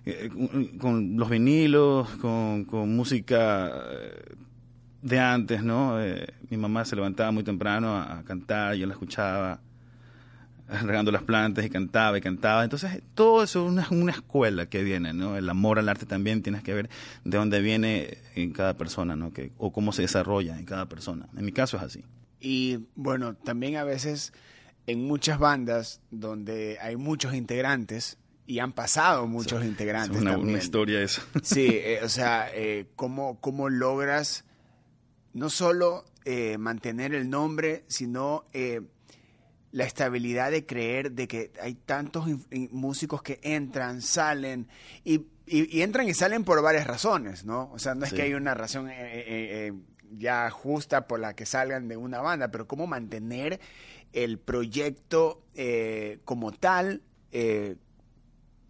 eh, 0.06 0.30
con 0.78 1.16
los 1.16 1.30
vinilos, 1.30 2.10
con, 2.18 2.66
música 2.70 3.72
eh, 3.92 4.36
de 5.02 5.20
antes, 5.20 5.64
¿no? 5.64 6.02
Eh, 6.02 6.28
mi 6.50 6.58
mamá 6.58 6.84
se 6.84 6.98
levantaba 6.98 7.32
muy 7.32 7.44
temprano 7.44 7.96
a, 7.96 8.20
a 8.20 8.24
cantar, 8.24 8.76
yo 8.76 8.88
la 8.88 8.94
escuchaba 8.94 9.62
regando 10.84 11.12
las 11.12 11.24
plantas 11.24 11.66
y 11.66 11.70
cantaba 11.70 12.18
y 12.18 12.22
cantaba. 12.22 12.64
Entonces, 12.64 13.02
todo 13.16 13.44
eso 13.44 13.66
es 13.66 13.72
una, 13.72 13.88
una, 13.92 14.12
escuela 14.12 14.68
que 14.68 14.84
viene, 14.84 15.14
¿no? 15.14 15.38
El 15.38 15.50
amor 15.50 15.80
al 15.80 15.90
arte 15.90 16.06
también 16.06 16.44
tienes 16.44 16.64
que 16.64 16.74
ver 16.74 16.90
de 17.24 17.38
dónde 17.38 17.62
viene 17.62 18.18
en 18.36 18.52
cada 18.52 18.76
persona, 18.76 19.16
¿no? 19.16 19.34
Que, 19.34 19.52
o 19.58 19.72
cómo 19.72 19.92
se 19.92 20.04
desarrolla 20.04 20.58
en 20.58 20.66
cada 20.66 20.88
persona. 20.88 21.28
En 21.38 21.46
mi 21.46 21.52
caso 21.52 21.78
es 21.78 21.84
así. 21.84 22.04
Y 22.40 22.80
bueno, 22.96 23.36
también 23.36 23.76
a 23.76 23.84
veces 23.84 24.34
en 24.88 25.06
muchas 25.06 25.40
bandas 25.40 26.02
donde 26.10 26.78
hay 26.82 26.96
muchos 26.96 27.34
integrantes, 27.34 28.18
y 28.50 28.58
han 28.58 28.74
pasado 28.74 29.28
muchos 29.28 29.64
integrantes. 29.64 30.18
Es 30.18 30.24
una, 30.24 30.58
historia 30.58 31.04
eso. 31.04 31.22
Sí, 31.44 31.68
eh, 31.70 32.00
o 32.04 32.10
sea, 32.10 32.50
eh, 32.52 32.88
¿cómo, 32.96 33.40
¿cómo, 33.40 33.70
logras 33.70 34.44
no 35.34 35.52
solo 35.52 36.04
eh, 36.26 36.58
mantener 36.58 37.14
el 37.14 37.30
nombre, 37.30 37.86
sino 37.88 38.46
la 39.72 39.84
estabilidad 39.84 40.52
de 40.52 40.66
creer 40.66 41.12
de 41.12 41.28
que 41.28 41.52
hay 41.62 41.76
tantos 41.76 42.26
músicos 42.72 43.22
que 43.22 43.40
entran, 43.44 44.02
salen 44.02 44.68
y, 45.04 45.28
y, 45.46 45.82
entran 45.82 46.08
y 46.08 46.14
salen 46.14 46.44
por 46.44 46.62
varias 46.62 46.88
razones, 46.88 47.46
¿no? 47.46 47.72
O 47.72 47.80
sea, 47.80 47.96
no 47.96 48.06
es 48.06 48.14
que 48.14 48.24
hay 48.24 48.34
una 48.34 48.54
razón 48.54 48.90
eh, 48.90 48.96
eh, 49.00 49.24
eh, 49.28 49.74
ya 50.18 50.50
justa 50.50 51.08
por 51.08 51.20
la 51.20 51.36
que 51.36 51.46
salgan 51.46 51.88
de 51.88 51.98
una 51.98 52.20
banda, 52.22 52.50
pero 52.50 52.68
cómo 52.68 52.88
mantener 52.88 53.60
el 54.12 54.40
proyecto 54.40 55.44
como 56.26 56.52
tal 56.52 57.04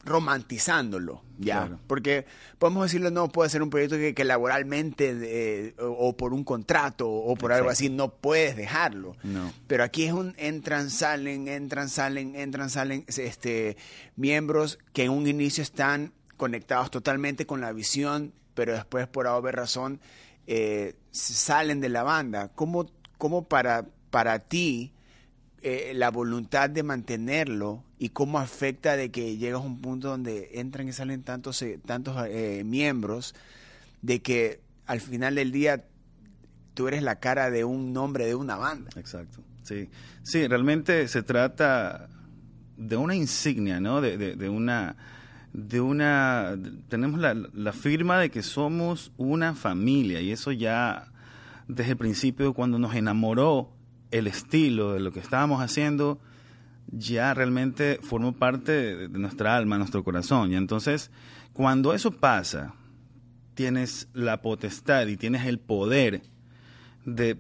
romantizándolo, 0.05 1.23
¿ya? 1.37 1.77
Porque 1.87 2.25
podemos 2.57 2.83
decirlo, 2.83 3.11
no 3.11 3.29
puede 3.29 3.49
ser 3.49 3.61
un 3.61 3.69
proyecto 3.69 3.97
que, 3.97 4.23
laboralmente 4.23 5.15
eh, 5.21 5.75
o, 5.79 6.15
por 6.15 6.33
un 6.33 6.43
contrato 6.43 7.09
o 7.09 7.35
por 7.35 7.51
algo 7.51 7.69
así 7.69 7.89
no 7.89 8.09
puedes 8.09 8.55
dejarlo. 8.55 9.15
No. 9.23 9.51
Pero 9.67 9.83
aquí 9.83 10.05
es 10.05 10.13
un 10.13 10.35
entran, 10.37 10.89
salen, 10.89 11.47
entran, 11.47 11.89
salen, 11.89 12.35
entran, 12.35 12.69
salen, 12.69 13.05
este, 13.07 13.77
miembros 14.15 14.79
que 14.93 15.03
en 15.03 15.11
un 15.11 15.27
inicio 15.27 15.61
están 15.61 16.13
conectados 16.37 16.89
totalmente 16.89 17.45
con 17.45 17.59
la 17.59 17.73
visión, 17.73 18.33
pero 18.53 18.73
después 18.73 19.07
por 19.07 19.27
haber 19.27 19.55
razón 19.55 19.99
eh, 20.47 20.95
salen 21.11 21.81
de 21.81 21.89
la 21.89 22.03
banda. 22.03 22.49
¿Cómo, 22.55 22.89
cómo 23.17 23.47
para, 23.47 23.85
para 24.09 24.39
ti 24.39 24.93
eh, 25.61 25.93
la 25.95 26.09
voluntad 26.11 26.69
de 26.69 26.83
mantenerlo 26.83 27.83
y 27.97 28.09
cómo 28.09 28.39
afecta 28.39 28.95
de 28.95 29.11
que 29.11 29.37
llegas 29.37 29.61
a 29.61 29.65
un 29.65 29.81
punto 29.81 30.09
donde 30.09 30.49
entran 30.53 30.87
y 30.87 30.93
salen 30.93 31.23
tantos, 31.23 31.61
eh, 31.61 31.79
tantos 31.85 32.15
eh, 32.27 32.63
miembros, 32.65 33.35
de 34.01 34.21
que 34.21 34.61
al 34.85 35.01
final 35.01 35.35
del 35.35 35.51
día 35.51 35.85
tú 36.73 36.87
eres 36.87 37.03
la 37.03 37.19
cara 37.19 37.51
de 37.51 37.63
un 37.63 37.93
nombre 37.93 38.25
de 38.25 38.35
una 38.35 38.55
banda. 38.55 38.89
Exacto, 38.95 39.41
sí. 39.63 39.89
Sí, 40.23 40.47
realmente 40.47 41.07
se 41.07 41.23
trata 41.23 42.09
de 42.77 42.95
una 42.95 43.15
insignia, 43.15 43.79
¿no? 43.79 44.01
De, 44.01 44.17
de, 44.17 44.49
una... 44.49 44.95
de 45.51 45.81
una, 45.81 46.57
tenemos 46.87 47.19
la, 47.19 47.33
la 47.33 47.73
firma 47.73 48.19
de 48.19 48.29
que 48.29 48.43
somos 48.43 49.11
una 49.17 49.55
familia 49.55 50.21
y 50.21 50.31
eso 50.31 50.51
ya 50.51 51.11
desde 51.67 51.91
el 51.91 51.97
principio 51.97 52.53
cuando 52.53 52.79
nos 52.79 52.95
enamoró 52.95 53.73
el 54.11 54.27
estilo 54.27 54.93
de 54.93 54.99
lo 54.99 55.11
que 55.11 55.19
estábamos 55.19 55.61
haciendo, 55.61 56.19
ya 56.91 57.33
realmente 57.33 57.99
formó 58.01 58.33
parte 58.33 58.71
de, 58.71 59.09
nuestra 59.09 59.55
alma, 59.55 59.77
nuestro 59.77 60.03
corazón. 60.03 60.51
Y 60.51 60.55
entonces, 60.55 61.11
cuando 61.53 61.93
eso 61.93 62.11
pasa, 62.11 62.73
tienes 63.53 64.07
la 64.13 64.41
potestad 64.41 65.07
y 65.07 65.17
tienes 65.17 65.45
el 65.45 65.59
poder 65.59 66.23
de, 67.05 67.37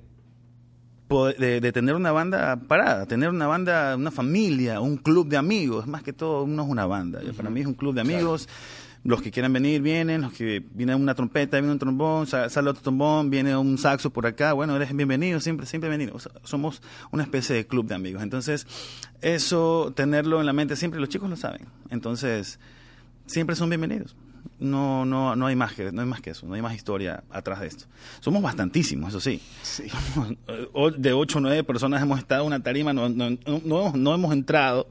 de, 1.09 1.71
tener 1.71 1.95
una 1.95 2.11
banda 2.11 2.57
parada, 2.67 3.05
tener 3.05 3.29
una 3.29 3.47
banda, 3.47 3.95
una 3.95 4.11
familia, 4.11 4.81
un 4.81 4.97
club 4.97 5.27
de 5.27 5.37
amigos, 5.37 5.87
más 5.87 6.03
que 6.03 6.13
todo, 6.13 6.45
no 6.45 6.63
es 6.63 6.69
una 6.69 6.85
banda. 6.85 7.21
Para 7.35 7.49
mí 7.49 7.61
es 7.61 7.67
un 7.67 7.73
club 7.73 7.95
de 7.95 8.01
amigos 8.01 8.47
los 9.03 9.21
que 9.21 9.31
quieran 9.31 9.53
venir 9.53 9.81
vienen, 9.81 10.21
los 10.21 10.33
que 10.33 10.63
viene 10.73 10.93
una 10.95 11.15
trompeta, 11.15 11.57
viene 11.57 11.71
un 11.71 11.79
trombón, 11.79 12.27
sale 12.27 12.69
otro 12.69 12.81
trombón, 12.81 13.29
viene 13.29 13.55
un 13.55 13.77
saxo 13.77 14.09
por 14.09 14.25
acá, 14.25 14.53
bueno, 14.53 14.75
eres 14.75 14.95
bienvenido, 14.95 15.39
siempre, 15.39 15.65
siempre 15.65 15.89
bienvenido. 15.89 16.17
somos 16.43 16.81
una 17.11 17.23
especie 17.23 17.55
de 17.55 17.65
club 17.65 17.87
de 17.87 17.95
amigos. 17.95 18.23
Entonces, 18.23 18.67
eso, 19.21 19.93
tenerlo 19.95 20.39
en 20.39 20.45
la 20.45 20.53
mente 20.53 20.75
siempre, 20.75 20.99
los 20.99 21.09
chicos 21.09 21.29
lo 21.29 21.37
saben. 21.37 21.67
Entonces, 21.89 22.59
siempre 23.25 23.55
son 23.55 23.69
bienvenidos. 23.69 24.15
No, 24.59 25.05
no, 25.05 25.37
no 25.37 25.47
hay 25.47 25.55
más 25.55 25.73
que, 25.73 25.91
no 25.93 26.01
hay 26.01 26.07
más 26.07 26.19
que 26.19 26.31
eso, 26.31 26.45
no 26.45 26.53
hay 26.53 26.61
más 26.61 26.75
historia 26.75 27.23
atrás 27.29 27.61
de 27.61 27.67
esto. 27.67 27.85
Somos 28.19 28.41
bastantísimos, 28.41 29.09
eso 29.09 29.21
sí. 29.21 29.41
de 30.97 31.13
ocho 31.13 31.37
o 31.37 31.41
nueve 31.41 31.63
personas 31.63 32.01
hemos 32.01 32.19
estado 32.19 32.41
en 32.41 32.47
una 32.47 32.59
tarima, 32.61 32.91
no, 32.91 33.07
no, 33.07 33.29
no, 33.63 33.93
no 33.95 34.13
hemos 34.13 34.33
entrado 34.33 34.89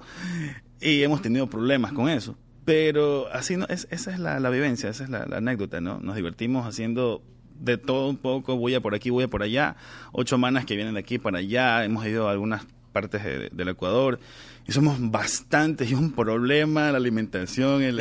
y 0.81 1.03
hemos 1.03 1.21
tenido 1.21 1.47
problemas 1.49 1.93
con 1.93 2.09
eso 2.09 2.35
pero 2.69 3.29
así 3.33 3.57
no, 3.57 3.65
es, 3.71 3.89
esa 3.91 4.13
es 4.13 4.19
la, 4.19 4.51
vivencia, 4.51 4.91
esa 4.91 5.03
es 5.03 5.09
la, 5.09 5.23
anécdota, 5.23 5.81
¿no? 5.81 6.01
Nos 6.01 6.17
divertimos 6.17 6.67
haciendo 6.67 7.23
de 7.59 7.79
todo 7.79 8.11
un 8.11 8.19
poco, 8.19 8.59
voy 8.59 8.75
a 8.75 8.83
por 8.83 8.95
aquí, 8.95 9.09
voy 9.09 9.25
a 9.25 9.29
por 9.29 9.43
allá, 9.43 9.77
ocho 10.13 10.37
manas 10.37 10.67
que 10.67 10.77
vienen 10.77 10.93
de 10.93 11.01
aquí 11.01 11.19
para 11.19 11.39
allá, 11.39 11.83
hemos 11.87 12.05
ido 12.05 12.29
a 12.29 12.33
algunas 12.33 12.67
partes 12.93 13.23
del 13.25 13.69
Ecuador 13.71 14.21
y 14.67 14.73
somos 14.73 14.99
bastantes 15.01 15.91
y 15.91 15.95
un 15.95 16.13
problema 16.13 16.93
la 16.93 16.99
alimentación, 16.99 17.81
el, 17.83 18.01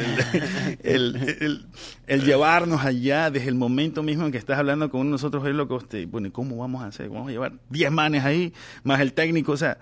el, 0.83 1.65
el, 2.05 2.25
llevarnos 2.25 2.83
allá 2.83 3.31
desde 3.31 3.47
el 3.47 3.55
momento 3.55 4.03
mismo 4.03 4.25
en 4.25 4.33
que 4.33 4.37
estás 4.37 4.59
hablando 4.59 4.89
con 4.89 5.09
nosotros 5.09 5.47
es 5.47 5.55
lo 5.55 5.69
que 5.69 5.75
usted, 5.75 6.07
bueno, 6.09 6.29
¿cómo 6.33 6.57
vamos 6.57 6.83
a 6.83 6.87
hacer? 6.87 7.07
Vamos 7.07 7.29
a 7.29 7.31
llevar 7.31 7.53
diez 7.69 7.89
manes 7.89 8.25
ahí, 8.25 8.51
más 8.83 8.99
el 8.99 9.13
técnico, 9.13 9.53
o 9.53 9.57
sea, 9.57 9.77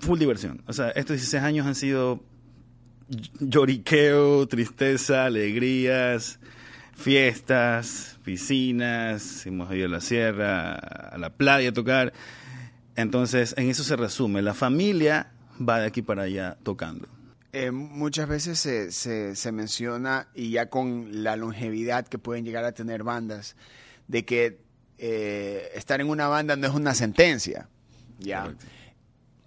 full 0.00 0.18
diversión. 0.18 0.62
O 0.66 0.72
sea, 0.72 0.88
estos 0.92 1.16
16 1.16 1.42
años 1.42 1.66
han 1.66 1.74
sido 1.74 2.22
lloriqueo, 3.40 4.46
tristeza, 4.48 5.24
alegrías, 5.26 6.38
fiestas, 6.94 8.18
piscinas, 8.24 9.46
hemos 9.46 9.72
ido 9.74 9.86
a 9.86 9.88
la 9.88 10.00
sierra, 10.00 10.74
a 10.74 11.18
la 11.18 11.30
playa 11.30 11.70
a 11.70 11.72
tocar. 11.72 12.12
Entonces, 12.96 13.54
en 13.56 13.70
eso 13.70 13.84
se 13.84 13.96
resume. 13.96 14.42
La 14.42 14.54
familia 14.54 15.32
va 15.66 15.80
de 15.80 15.86
aquí 15.86 16.02
para 16.02 16.22
allá 16.22 16.58
tocando. 16.62 17.08
Eh, 17.52 17.70
muchas 17.70 18.28
veces 18.28 18.58
se, 18.58 19.34
se, 19.34 19.52
menciona, 19.52 20.28
y 20.34 20.50
ya 20.50 20.68
con 20.68 21.22
la 21.22 21.36
longevidad 21.36 22.06
que 22.06 22.18
pueden 22.18 22.44
llegar 22.44 22.64
a 22.64 22.72
tener 22.72 23.04
bandas, 23.04 23.56
de 24.06 24.24
que 24.24 24.60
eh, 24.98 25.70
estar 25.74 26.00
en 26.00 26.10
una 26.10 26.28
banda 26.28 26.56
no 26.56 26.66
es 26.66 26.74
una 26.74 26.94
sentencia. 26.94 27.68
¿ya? 28.18 28.54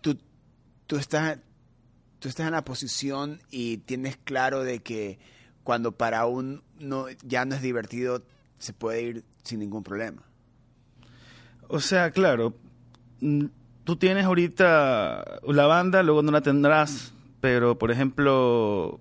Tú, 0.01 0.17
tú, 0.87 0.95
estás, 0.97 1.37
tú 2.21 2.29
estás 2.29 2.45
en 2.45 2.53
la 2.53 2.63
posición 2.63 3.41
y 3.49 3.77
tienes 3.77 4.15
claro 4.15 4.63
de 4.63 4.79
que 4.79 5.17
cuando 5.63 5.91
para 5.91 6.27
un 6.27 6.61
no, 6.79 7.07
ya 7.23 7.45
no 7.45 7.55
es 7.55 7.63
divertido, 7.63 8.23
se 8.59 8.73
puede 8.73 9.01
ir 9.01 9.23
sin 9.43 9.59
ningún 9.59 9.83
problema. 9.83 10.21
O 11.67 11.79
sea, 11.79 12.11
claro, 12.11 12.53
mm, 13.21 13.45
tú 13.83 13.95
tienes 13.95 14.25
ahorita 14.25 15.39
la 15.47 15.65
banda, 15.65 16.03
luego 16.03 16.21
no 16.21 16.31
la 16.31 16.41
tendrás, 16.41 17.11
pero 17.39 17.79
por 17.79 17.89
ejemplo, 17.89 18.99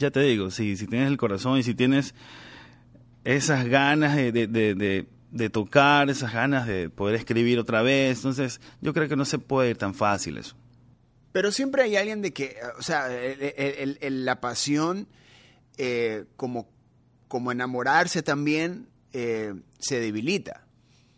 ya 0.00 0.10
te 0.10 0.20
digo, 0.20 0.50
si, 0.50 0.76
si 0.76 0.88
tienes 0.88 1.08
el 1.08 1.16
corazón 1.16 1.58
y 1.58 1.62
si 1.62 1.76
tienes 1.76 2.16
esas 3.22 3.66
ganas 3.66 4.16
de, 4.16 4.32
de, 4.32 5.06
de 5.30 5.50
tocar, 5.50 6.10
esas 6.10 6.32
ganas 6.32 6.66
de 6.66 6.90
poder 6.90 7.14
escribir 7.14 7.60
otra 7.60 7.82
vez, 7.82 8.18
entonces 8.18 8.60
yo 8.80 8.92
creo 8.92 9.08
que 9.08 9.14
no 9.14 9.24
se 9.24 9.38
puede 9.38 9.70
ir 9.70 9.76
tan 9.76 9.94
fácil 9.94 10.38
eso. 10.38 10.56
Pero 11.32 11.52
siempre 11.52 11.82
hay 11.82 11.96
alguien 11.96 12.22
de 12.22 12.32
que, 12.32 12.56
o 12.78 12.82
sea, 12.82 13.08
la 13.08 14.40
pasión, 14.40 15.08
eh, 15.78 16.24
como, 16.36 16.68
como 17.28 17.52
enamorarse 17.52 18.22
también, 18.22 18.88
eh, 19.12 19.54
se 19.78 20.00
debilita, 20.00 20.66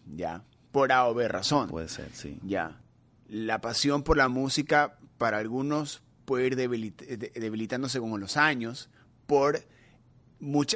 ¿ya? 0.07 0.45
Por 0.71 0.92
A 0.92 1.07
o 1.07 1.14
B 1.14 1.28
razón. 1.28 1.69
Puede 1.69 1.88
ser, 1.88 2.11
sí. 2.12 2.38
Ya. 2.45 2.81
La 3.28 3.61
pasión 3.61 4.02
por 4.02 4.16
la 4.16 4.28
música, 4.28 4.99
para 5.16 5.38
algunos, 5.38 6.02
puede 6.25 6.47
ir 6.47 6.57
debilitándose 6.57 7.99
con 7.99 8.21
los 8.21 8.37
años 8.37 8.90
por, 9.26 9.64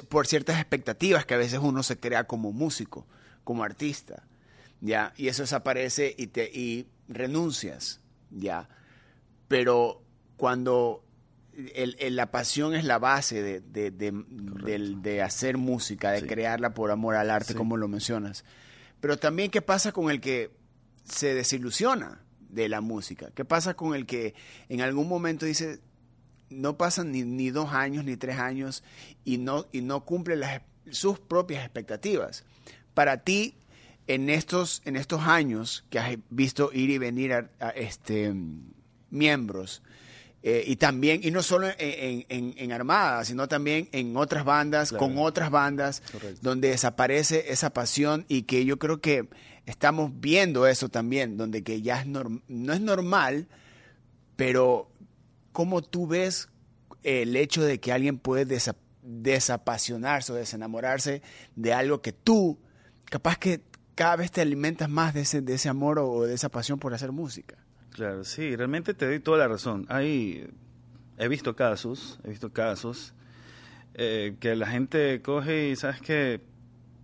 por 0.08 0.26
ciertas 0.26 0.58
expectativas 0.58 1.26
que 1.26 1.34
a 1.34 1.38
veces 1.38 1.60
uno 1.62 1.82
se 1.82 1.98
crea 1.98 2.24
como 2.24 2.52
músico, 2.52 3.06
como 3.44 3.64
artista, 3.64 4.26
¿ya? 4.80 5.12
Y 5.16 5.28
eso 5.28 5.42
desaparece 5.42 6.14
y, 6.16 6.28
te, 6.28 6.50
y 6.52 6.88
renuncias, 7.08 8.00
¿ya? 8.30 8.68
Pero 9.48 10.02
cuando 10.36 11.04
la 12.10 12.30
pasión 12.30 12.74
es 12.74 12.84
la 12.84 12.98
base 12.98 13.42
de, 13.42 13.90
de, 13.90 15.22
hacer 15.22 15.56
música, 15.56 16.10
de 16.10 16.26
crearla 16.26 16.74
por 16.74 16.90
amor 16.90 17.14
al 17.14 17.30
arte, 17.30 17.54
como 17.54 17.76
lo 17.76 17.88
mencionas. 17.88 18.44
Pero 19.00 19.18
también, 19.18 19.50
¿qué 19.50 19.62
pasa 19.62 19.92
con 19.92 20.10
el 20.10 20.20
que 20.20 20.50
se 21.04 21.34
desilusiona 21.34 22.22
de 22.48 22.68
la 22.68 22.80
música? 22.80 23.30
¿Qué 23.34 23.44
pasa 23.44 23.74
con 23.74 23.94
el 23.94 24.06
que 24.06 24.34
en 24.68 24.82
algún 24.82 25.08
momento 25.08 25.46
dice, 25.46 25.80
no 26.50 26.76
pasan 26.76 27.12
ni, 27.12 27.50
dos 27.50 27.72
años 27.72 28.04
ni 28.04 28.16
tres 28.16 28.38
años 28.38 28.84
y 29.24 29.38
no, 29.38 29.66
y 29.72 29.80
no 29.80 30.04
cumple 30.04 30.36
las, 30.36 30.60
sus 30.90 31.18
propias 31.18 31.64
expectativas? 31.64 32.44
Para 32.92 33.22
ti, 33.22 33.56
en 34.06 34.28
estos, 34.28 34.82
en 34.84 34.96
estos 34.96 35.22
años 35.22 35.84
que 35.88 35.98
has 35.98 36.16
visto 36.30 36.70
ir 36.72 36.90
y 36.90 36.98
venir 36.98 37.32
a 37.32 37.70
este 37.70 38.34
miembros. 39.10 39.82
Eh, 40.42 40.62
y 40.66 40.76
también, 40.76 41.22
y 41.24 41.32
no 41.32 41.42
solo 41.42 41.66
en, 41.78 42.24
en, 42.28 42.72
Armada, 42.72 43.24
sino 43.24 43.48
también 43.48 43.88
en 43.90 44.16
otras 44.16 44.44
bandas, 44.44 44.92
con 44.92 45.18
otras 45.18 45.50
bandas, 45.50 46.02
donde 46.40 46.68
desaparece 46.68 47.46
esa 47.48 47.70
pasión 47.70 48.24
y 48.28 48.42
que 48.42 48.64
yo 48.64 48.78
creo 48.78 49.00
que 49.00 49.28
estamos 49.64 50.12
viendo 50.20 50.68
eso 50.68 50.88
también, 50.88 51.36
donde 51.36 51.64
que 51.64 51.82
ya 51.82 52.00
es 52.00 52.06
no 52.06 52.72
es 52.72 52.80
normal, 52.80 53.48
pero 54.36 54.88
¿cómo 55.50 55.82
tú 55.82 56.06
ves 56.06 56.48
el 57.02 57.34
hecho 57.34 57.62
de 57.62 57.80
que 57.80 57.92
alguien 57.92 58.18
puede 58.18 58.60
desapasionarse 59.02 60.32
o 60.32 60.36
desenamorarse 60.36 61.22
de 61.54 61.72
algo 61.72 62.02
que 62.02 62.12
tú, 62.12 62.58
capaz 63.06 63.38
que 63.38 63.62
cada 63.94 64.16
vez 64.16 64.30
te 64.30 64.42
alimentas 64.42 64.88
más 64.88 65.14
de 65.14 65.22
ese, 65.22 65.40
de 65.40 65.54
ese 65.54 65.68
amor 65.68 65.98
o 65.98 66.22
de 66.22 66.34
esa 66.34 66.50
pasión 66.50 66.78
por 66.78 66.94
hacer 66.94 67.12
música? 67.12 67.56
Claro, 67.96 68.24
sí, 68.24 68.54
realmente 68.54 68.92
te 68.92 69.06
doy 69.06 69.20
toda 69.20 69.38
la 69.38 69.48
razón. 69.48 69.86
Hay, 69.88 70.46
he 71.16 71.28
visto 71.28 71.56
casos, 71.56 72.20
he 72.24 72.28
visto 72.28 72.52
casos 72.52 73.14
eh, 73.94 74.36
que 74.38 74.54
la 74.54 74.66
gente 74.66 75.22
coge 75.22 75.70
y, 75.70 75.76
¿sabes 75.76 76.02
que 76.02 76.42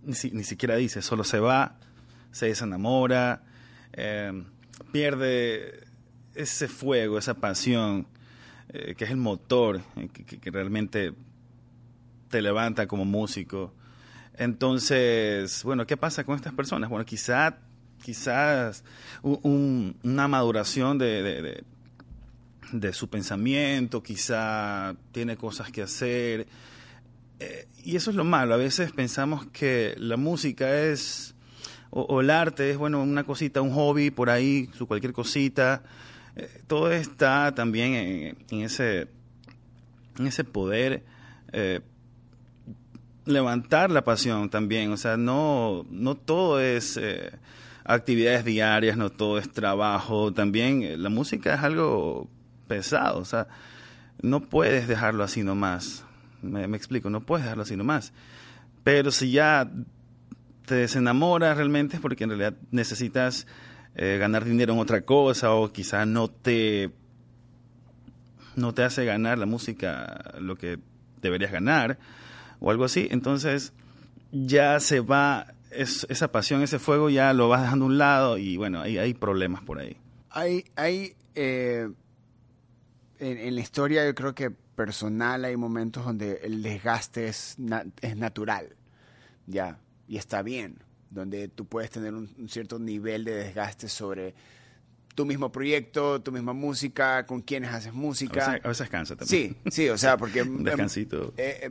Ni, 0.03 0.43
siquiera 0.43 0.75
dice, 0.75 1.01
solo 1.01 1.23
se 1.23 1.39
va, 1.39 1.77
se 2.31 2.45
desenamora, 2.45 3.41
eh, 3.93 4.43
pierde 4.91 5.83
ese 6.35 6.67
fuego, 6.67 7.17
esa 7.17 7.33
pasión, 7.33 8.05
eh, 8.69 8.93
que 8.95 9.05
es 9.05 9.09
el 9.09 9.17
motor 9.17 9.81
que, 10.13 10.25
que, 10.25 10.51
realmente 10.51 11.15
te 12.29 12.39
levanta 12.39 12.85
como 12.85 13.03
músico. 13.03 13.73
Entonces, 14.35 15.63
bueno, 15.63 15.87
¿qué 15.87 15.97
pasa 15.97 16.23
con 16.23 16.35
estas 16.35 16.53
personas? 16.53 16.87
Bueno, 16.87 17.03
quizá 17.03 17.57
quizás 18.03 18.83
una 19.23 20.27
maduración 20.27 20.97
de, 20.97 21.63
de, 22.71 22.93
su 22.93 23.09
pensamiento, 23.09 24.03
quizá 24.03 24.95
tiene 25.11 25.37
cosas 25.37 25.71
que 25.71 25.81
hacer. 25.81 26.45
Eh, 27.39 27.67
y 27.83 27.95
eso 27.95 28.11
es 28.11 28.15
lo 28.15 28.25
malo, 28.25 28.53
a 28.53 28.57
veces 28.57 28.91
pensamos 28.91 29.45
que 29.47 29.95
la 29.97 30.17
música 30.17 30.81
es, 30.81 31.33
o, 31.89 32.21
el 32.21 32.29
arte 32.29 32.71
es, 32.71 32.77
bueno, 32.77 33.01
una 33.01 33.23
cosita, 33.23 33.61
un 33.61 33.71
hobby 33.71 34.11
por 34.11 34.29
ahí, 34.29 34.69
su 34.77 34.85
cualquier 34.85 35.13
cosita. 35.13 35.83
Eh, 36.35 36.61
todo 36.67 36.91
está 36.91 37.55
también 37.55 38.35
en, 38.49 38.61
ese, 38.61 39.07
en 40.19 40.27
ese 40.27 40.43
poder. 40.43 41.03
Eh, 41.53 41.79
levantar 43.25 43.89
la 43.89 44.03
pasión 44.03 44.49
también, 44.49 44.91
o 44.91 44.97
sea, 44.97 45.15
no, 45.15 45.85
no 45.89 46.15
todo 46.15 46.59
es 46.59 46.99
actividades 47.85 48.45
diarias, 48.45 48.97
no 48.97 49.09
todo 49.09 49.37
es 49.37 49.51
trabajo. 49.51 50.33
También 50.33 50.83
eh, 50.83 50.97
la 50.97 51.09
música 51.09 51.55
es 51.55 51.61
algo 51.61 52.29
pesado, 52.67 53.19
o 53.19 53.25
sea, 53.25 53.47
no 54.21 54.41
puedes 54.41 54.87
dejarlo 54.87 55.23
así 55.23 55.43
nomás. 55.43 56.05
Me, 56.41 56.63
explico, 56.75 57.09
no 57.09 57.21
puedes 57.21 57.45
dejarlo 57.45 57.63
así 57.63 57.75
nomás. 57.75 58.13
Pero 58.83 59.11
si 59.11 59.31
ya 59.31 59.69
te 60.65 60.75
desenamoras 60.75 61.57
realmente 61.57 61.99
porque 61.99 62.23
en 62.23 62.31
realidad 62.31 62.55
necesitas 62.71 63.47
eh, 63.95 64.17
ganar 64.19 64.45
dinero 64.45 64.73
en 64.73 64.79
otra 64.79 65.01
cosa 65.01 65.51
o 65.53 65.71
quizá 65.71 66.05
no 66.05 66.29
te 66.29 66.91
no 68.55 68.73
te 68.73 68.83
hace 68.83 69.03
ganar 69.03 69.39
la 69.39 69.45
música 69.45 70.35
lo 70.39 70.55
que 70.55 70.79
deberías 71.21 71.51
ganar 71.51 71.97
o 72.59 72.71
algo 72.71 72.85
así, 72.85 73.07
entonces 73.11 73.73
ya 74.31 74.79
se 74.79 74.99
va 74.99 75.52
esa 75.75 76.31
pasión, 76.31 76.61
ese 76.61 76.79
fuego 76.79 77.09
ya 77.09 77.33
lo 77.33 77.49
vas 77.49 77.61
dejando 77.61 77.85
a 77.85 77.87
un 77.87 77.97
lado 77.97 78.37
y 78.37 78.57
bueno, 78.57 78.81
hay, 78.81 78.97
hay 78.97 79.13
problemas 79.13 79.63
por 79.63 79.79
ahí. 79.79 79.97
Hay, 80.29 80.65
hay 80.75 81.15
eh, 81.35 81.89
en, 83.19 83.55
la 83.55 83.61
historia 83.61 84.05
yo 84.05 84.15
creo 84.15 84.33
que 84.33 84.49
personal 84.49 85.45
hay 85.45 85.55
momentos 85.55 86.05
donde 86.05 86.39
el 86.43 86.63
desgaste 86.63 87.27
es, 87.27 87.57
es 88.01 88.17
natural, 88.17 88.75
ya, 89.45 89.79
y 90.07 90.17
está 90.17 90.41
bien, 90.41 90.77
donde 91.09 91.47
tú 91.47 91.65
puedes 91.65 91.91
tener 91.91 92.13
un, 92.13 92.29
cierto 92.49 92.79
nivel 92.79 93.23
de 93.23 93.35
desgaste 93.35 93.87
sobre 93.87 94.33
tu 95.15 95.25
mismo 95.25 95.51
proyecto, 95.51 96.21
tu 96.21 96.31
misma 96.31 96.53
música, 96.53 97.25
con 97.25 97.41
quienes 97.41 97.71
haces 97.71 97.93
música. 97.93 98.59
A 98.63 98.67
veces, 98.67 98.89
cansa 98.89 99.15
también. 99.15 99.55
Sí, 99.63 99.71
sí, 99.71 99.89
o 99.89 99.97
sea, 99.97 100.17
porque... 100.19 100.41
un 100.41 100.63
descansito. 100.63 101.33
Eh, 101.37 101.61
eh, 101.63 101.69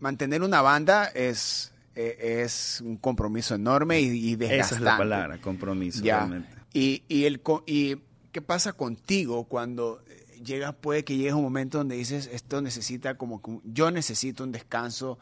mantener 0.00 0.42
una 0.42 0.60
banda 0.60 1.06
es, 1.06 1.72
eh, 1.94 2.42
es 2.42 2.80
un 2.84 2.96
compromiso 2.96 3.54
enorme 3.54 4.00
y, 4.00 4.36
desgastante. 4.36 4.60
Esa 4.60 4.74
es 4.76 4.80
la 4.80 4.96
palabra, 4.96 5.40
compromiso, 5.40 6.02
realmente. 6.02 6.48
Y, 6.72 7.04
y, 7.08 7.24
el, 7.24 7.40
y 7.66 7.96
qué 8.32 8.42
pasa 8.42 8.72
contigo 8.72 9.44
cuando 9.44 10.02
llega, 10.44 10.72
puede 10.72 11.04
que 11.04 11.16
llegue 11.16 11.32
un 11.32 11.42
momento 11.42 11.78
donde 11.78 11.96
dices, 11.96 12.28
esto 12.32 12.60
necesita 12.60 13.16
como, 13.16 13.40
yo 13.64 13.90
necesito 13.90 14.44
un 14.44 14.52
descanso 14.52 15.18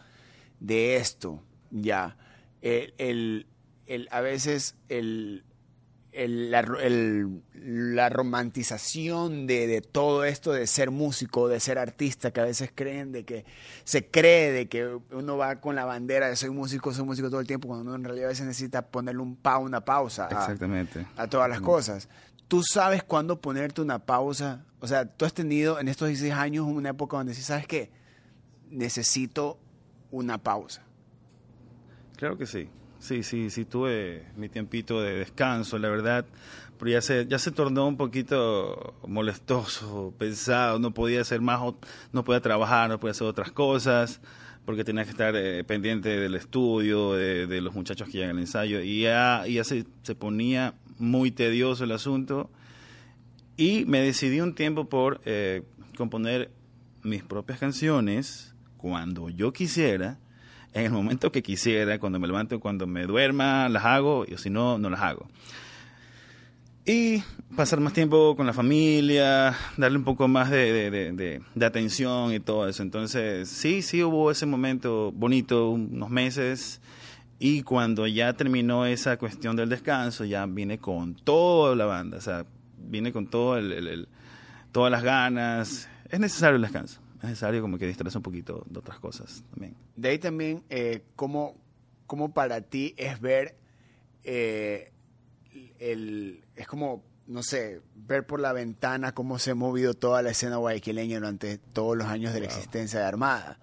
de 0.61 0.97
esto, 0.97 1.43
ya. 1.71 2.17
El, 2.61 3.47
el, 3.87 4.09
a 4.11 4.21
veces 4.21 4.77
el, 4.89 5.45
la, 6.15 6.63
la, 7.55 8.09
romantización 8.11 9.47
de, 9.47 9.67
de, 9.67 9.81
todo 9.81 10.25
esto 10.25 10.53
de 10.53 10.67
ser 10.67 10.91
músico, 10.91 11.49
de 11.49 11.59
ser 11.59 11.79
artista, 11.79 12.31
que 12.33 12.41
a 12.41 12.45
veces 12.45 12.71
creen 12.75 13.13
de 13.13 13.25
que 13.25 13.47
se 13.85 14.07
cree 14.07 14.53
de 14.53 14.69
que 14.69 14.99
uno 15.11 15.37
va 15.39 15.61
con 15.61 15.75
la 15.75 15.87
bandera 15.87 16.29
de 16.29 16.37
soy 16.37 16.51
músico, 16.51 16.93
soy 16.93 17.05
músico 17.05 17.31
todo 17.31 17.41
el 17.41 17.47
tiempo, 17.47 17.69
cuando 17.69 17.85
uno 17.85 17.95
en 17.95 18.05
realidad 18.05 18.27
a 18.27 18.29
veces 18.29 18.47
necesita 18.47 18.83
ponerle 18.83 19.23
un 19.23 19.37
pa, 19.37 19.57
una 19.57 19.85
pausa 19.85 20.29
Exactamente. 20.31 21.07
a 21.17 21.27
todas 21.29 21.49
las 21.49 21.61
cosas. 21.63 22.09
Tú 22.47 22.63
sabes 22.63 23.03
cuándo 23.03 23.41
ponerte 23.41 23.81
una 23.81 24.01
pausa. 24.01 24.67
O 24.81 24.87
sea, 24.87 25.07
tú 25.07 25.25
has 25.25 25.33
tenido 25.33 25.81
en 25.81 25.89
estos 25.89 26.09
16 26.09 26.35
años 26.35 26.67
una 26.67 26.91
época 26.91 27.17
donde 27.17 27.33
sí 27.33 27.43
sabes 27.43 27.67
que 27.67 27.91
necesito 28.69 29.59
una 30.11 30.37
pausa. 30.37 30.83
Claro 32.17 32.37
que 32.37 32.47
sí. 32.47 32.69
Sí, 33.03 33.25
sí, 33.25 33.51
sí, 33.51 33.65
tuve 33.65 34.27
mi 34.37 34.49
tiempito 34.49 35.03
de 35.03 35.17
descanso, 35.17 35.77
la 35.77 35.89
verdad, 35.89 36.25
pero 36.79 36.93
ya 36.93 37.03
se, 37.03 37.27
ya 37.27 37.37
se 37.41 37.51
tornó 37.51 37.89
un 37.89 37.97
poquito 37.97 38.95
molestoso, 39.09 40.15
pesado, 40.17 40.79
no 40.79 40.95
podía 40.95 41.23
hacer 41.23 41.41
más, 41.41 41.61
no 42.13 42.23
podía 42.23 42.41
trabajar, 42.41 42.89
no 42.89 43.01
podía 43.01 43.11
hacer 43.11 43.27
otras 43.27 43.51
cosas, 43.51 44.21
porque 44.65 44.85
tenía 44.85 45.03
que 45.03 45.11
estar 45.11 45.35
eh, 45.35 45.65
pendiente 45.65 46.11
del 46.11 46.37
estudio, 46.37 47.15
de, 47.15 47.61
los 47.61 47.75
muchachos 47.75 48.09
que 48.09 48.19
llegan 48.19 48.37
al 48.37 48.39
ensayo, 48.39 48.81
y 48.81 49.03
ya, 49.03 49.45
ya 49.49 49.65
se, 49.65 49.85
se 50.05 50.15
ponía 50.15 50.75
muy 51.01 51.33
tedioso 51.33 51.83
el 51.83 51.91
asunto, 51.91 52.51
y 53.57 53.85
me 53.85 54.01
decidí 54.01 54.41
un 54.41 54.55
tiempo 54.55 54.89
por 54.89 55.21
eh, 55.25 55.65
componer 55.97 56.53
mis 57.03 57.25
propias 57.25 57.59
canciones 57.59 58.55
cuando 58.77 59.29
yo 59.29 59.53
quisiera, 59.53 60.21
en 60.75 60.87
el 60.87 60.93
momento 60.93 61.31
que 61.33 61.43
quisiera, 61.43 61.99
cuando 61.99 62.19
me 62.19 62.27
levanto, 62.27 62.61
cuando 62.61 62.87
me 62.87 63.05
duerma, 63.07 63.69
las 63.69 63.85
hago, 63.85 64.25
y 64.27 64.37
si 64.39 64.51
no, 64.51 64.79
no 64.79 64.89
las 64.91 65.01
hago. 65.01 65.29
Y 66.85 67.23
pasar 67.57 67.79
más 67.81 67.93
tiempo 67.93 68.35
con 68.35 68.47
la 68.47 68.53
familia, 68.53 69.55
darle 69.77 69.99
un 69.99 70.05
poco 70.05 70.27
más 70.27 70.51
de, 70.51 71.41
atención 71.61 72.33
y 72.33 72.41
todo 72.41 72.69
eso. 72.69 72.83
Entonces, 72.83 73.49
sí, 73.49 73.83
sí 73.83 74.03
hubo 74.03 74.31
ese 74.31 74.47
momento 74.47 75.13
bonito, 75.13 75.71
unos 75.71 76.11
meses, 76.11 76.81
y 77.39 77.63
cuando 77.63 78.07
ya 78.07 78.33
terminó 78.33 78.87
esa 78.87 79.17
cuestión 79.17 79.57
del 79.57 79.69
descanso, 79.69 80.25
ya 80.25 80.47
vine 80.47 80.79
con 80.79 81.15
toda 81.15 81.77
la 81.77 81.85
banda, 81.87 82.19
o 82.19 82.21
sea, 82.21 82.47
vine 82.79 83.13
con 83.13 83.27
todo 83.27 83.59
el, 83.59 84.09
todas 84.73 84.91
las 84.91 85.03
ganas. 85.03 85.89
Es 86.09 86.21
necesario 86.21 86.57
el 86.57 86.63
descanso 86.63 87.01
es 87.23 87.29
necesario 87.29 87.63
como 87.63 87.79
que 87.79 87.87
distraerse 87.87 88.19
un 88.19 88.23
poquito 88.23 88.67
de 88.69 88.79
otras 88.81 88.99
cosas 88.99 89.45
también. 89.51 89.77
De 89.97 90.09
ahí 90.09 90.19
también, 90.19 90.65
eh, 90.69 91.05
¿cómo, 91.15 91.57
¿cómo, 92.07 92.35
para 92.35 92.61
ti 92.63 92.95
es 92.97 93.21
ver 93.21 93.57
eh, 94.25 94.93
el, 95.79 96.45
es 96.57 96.67
como, 96.67 97.05
no 97.29 97.45
sé, 97.45 97.81
ver 97.95 98.27
por 98.27 98.41
la 98.41 98.53
ventana 98.53 99.13
cómo 99.13 99.39
se 99.39 99.53
ha 99.53 99.55
movido 99.55 99.95
toda 99.95 100.21
la 100.23 100.31
escena 100.31 100.57
guayaquileña 100.57 101.19
durante 101.19 101.59
todos 101.59 101.97
los 101.97 102.09
años 102.09 102.35
de 102.35 102.41
la 102.41 102.47
existencia 102.47 102.99
de 102.99 103.07
Armada? 103.07 103.61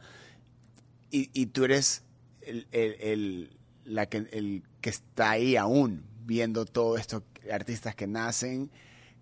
Y, 1.11 1.29
y 1.33 1.47
tú 1.47 1.65
eres 1.65 2.03
el, 2.41 2.67
el, 2.71 3.57
la 3.83 4.05
que, 4.05 4.17
el 4.31 4.63
que 4.79 4.89
está 4.89 5.31
ahí 5.31 5.57
aún, 5.57 6.05
viendo 6.25 6.65
todo 6.65 6.97
esto, 6.97 7.23
artistas 7.51 7.93
que 7.93 8.07
nacen, 8.07 8.71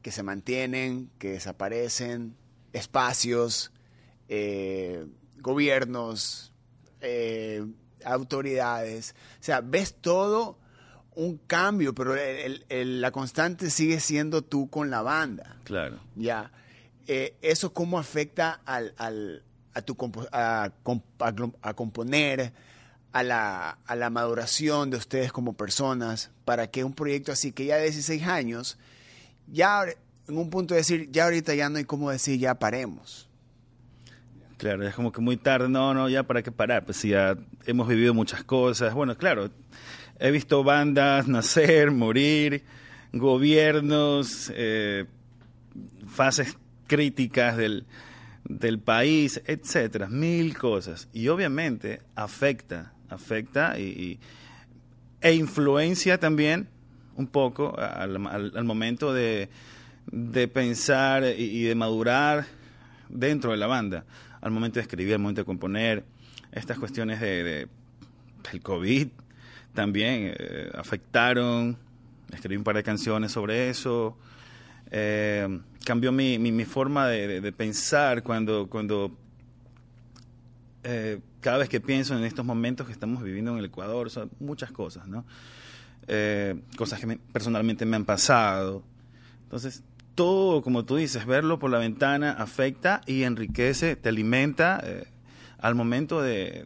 que 0.03 0.11
se 0.11 0.21
mantienen, 0.21 1.09
que 1.17 1.31
desaparecen, 1.31 2.35
espacios, 2.71 3.71
eh, 4.29 5.05
gobiernos, 5.39 6.51
eh, 7.01 7.65
autoridades. 8.03 9.15
O 9.39 9.43
sea, 9.43 9.61
ves 9.61 9.95
todo 9.99 10.57
un 11.15 11.37
cambio, 11.37 11.95
pero 11.95 12.15
la 12.69 13.11
constante 13.11 13.69
sigue 13.69 13.99
siendo 13.99 14.43
tú 14.43 14.69
con 14.69 14.89
la 14.89 15.01
banda. 15.01 15.57
Claro. 15.63 15.99
Ya. 16.15 16.51
Eh, 17.07 17.35
¿Eso 17.41 17.73
cómo 17.73 17.97
afecta 17.97 18.61
al, 18.65 18.93
a, 19.73 19.81
tu 19.81 19.97
a, 20.31 20.71
a, 21.61 21.73
componer, 21.73 22.53
a 23.13 23.23
la, 23.23 23.79
a 23.85 23.95
la 23.95 24.09
maduración 24.09 24.91
de 24.91 24.97
ustedes 24.97 25.31
como 25.31 25.53
personas, 25.53 26.29
para 26.45 26.67
que 26.67 26.83
un 26.83 26.93
proyecto 26.93 27.31
así, 27.31 27.51
que 27.51 27.65
ya 27.65 27.77
de 27.77 27.83
16 27.83 28.23
años, 28.27 28.77
ya 29.47 29.85
en 30.27 30.37
un 30.37 30.49
punto 30.49 30.73
de 30.73 30.81
decir, 30.81 31.09
ya 31.11 31.23
ahorita 31.23 31.55
ya 31.55 31.69
no 31.69 31.77
hay 31.77 31.85
cómo 31.85 32.11
decir, 32.11 32.37
ya 32.39 32.59
paremos? 32.59 33.26
Claro, 34.57 34.87
es 34.87 34.95
como 34.95 35.11
que 35.11 35.21
muy 35.21 35.37
tarde, 35.37 35.69
no, 35.69 35.93
no, 35.93 36.09
ya 36.09 36.23
para 36.23 36.41
qué 36.41 36.51
parar, 36.51 36.83
pues 36.83 37.03
ya 37.03 37.37
hemos 37.67 37.87
vivido 37.87 38.15
muchas 38.15 38.43
cosas. 38.43 38.95
Bueno, 38.95 39.15
claro, 39.15 39.51
he 40.19 40.31
visto 40.31 40.63
bandas 40.63 41.27
nacer, 41.27 41.91
morir, 41.91 42.63
gobiernos, 43.13 44.51
eh, 44.55 45.05
fases 46.07 46.57
críticas 46.87 47.55
del, 47.55 47.85
del 48.45 48.79
país, 48.79 49.43
etcétera, 49.45 50.07
mil 50.07 50.57
cosas. 50.57 51.07
Y 51.13 51.27
obviamente 51.27 52.01
afecta, 52.15 52.93
afecta 53.09 53.77
y, 53.77 54.19
e 55.21 55.33
influencia 55.35 56.19
también 56.19 56.67
un 57.15 57.27
poco 57.27 57.77
al, 57.77 58.63
momento 58.63 59.13
de, 59.13 59.49
de 60.11 60.47
pensar 60.47 61.23
y 61.25 61.63
de 61.63 61.75
madurar 61.75 62.45
dentro 63.09 63.51
de 63.51 63.57
la 63.57 63.67
banda 63.67 64.03
al 64.41 64.51
momento 64.51 64.75
de 64.75 64.81
escribir, 64.81 65.13
al 65.13 65.19
momento 65.19 65.41
de 65.41 65.45
componer. 65.45 66.03
Estas 66.51 66.79
cuestiones 66.79 67.19
de, 67.19 67.67
del 68.51 68.61
COVID 68.61 69.07
también 69.73 70.33
eh, 70.37 70.71
afectaron. 70.73 71.77
Escribí 72.31 72.57
un 72.57 72.63
par 72.63 72.75
de 72.75 72.83
canciones 72.83 73.31
sobre 73.31 73.69
eso. 73.69 74.17
Eh, 74.89 75.59
cambió 75.85 76.11
mi, 76.11 76.39
mi, 76.39 76.65
forma 76.65 77.07
de, 77.07 77.51
pensar 77.51 78.23
cuando, 78.23 78.67
cuando 78.67 79.15
eh, 80.83 81.19
cada 81.41 81.59
vez 81.59 81.69
que 81.69 81.79
pienso 81.79 82.17
en 82.17 82.23
estos 82.23 82.45
momentos 82.45 82.87
que 82.87 82.93
estamos 82.93 83.21
viviendo 83.23 83.51
en 83.51 83.59
el 83.59 83.65
Ecuador, 83.65 84.09
son 84.09 84.31
muchas 84.39 84.71
cosas, 84.71 85.07
¿no? 85.07 85.25
cosas 86.77 87.01
que 87.01 87.19
personalmente 87.33 87.85
me 87.85 87.97
han 87.97 88.05
pasado. 88.05 88.81
Entonces, 89.43 89.83
todo, 90.17 90.63
como 90.63 90.83
tú 90.83 90.95
dices, 90.95 91.27
verlo 91.27 91.59
por 91.59 91.69
la 91.69 91.77
ventana 91.77 92.31
afecta 92.31 93.01
y 93.05 93.21
enriquece, 93.21 93.95
te 93.95 94.09
alimenta 94.09 94.81
eh, 94.83 95.05
al 95.59 95.75
momento 95.75 96.23
de, 96.23 96.65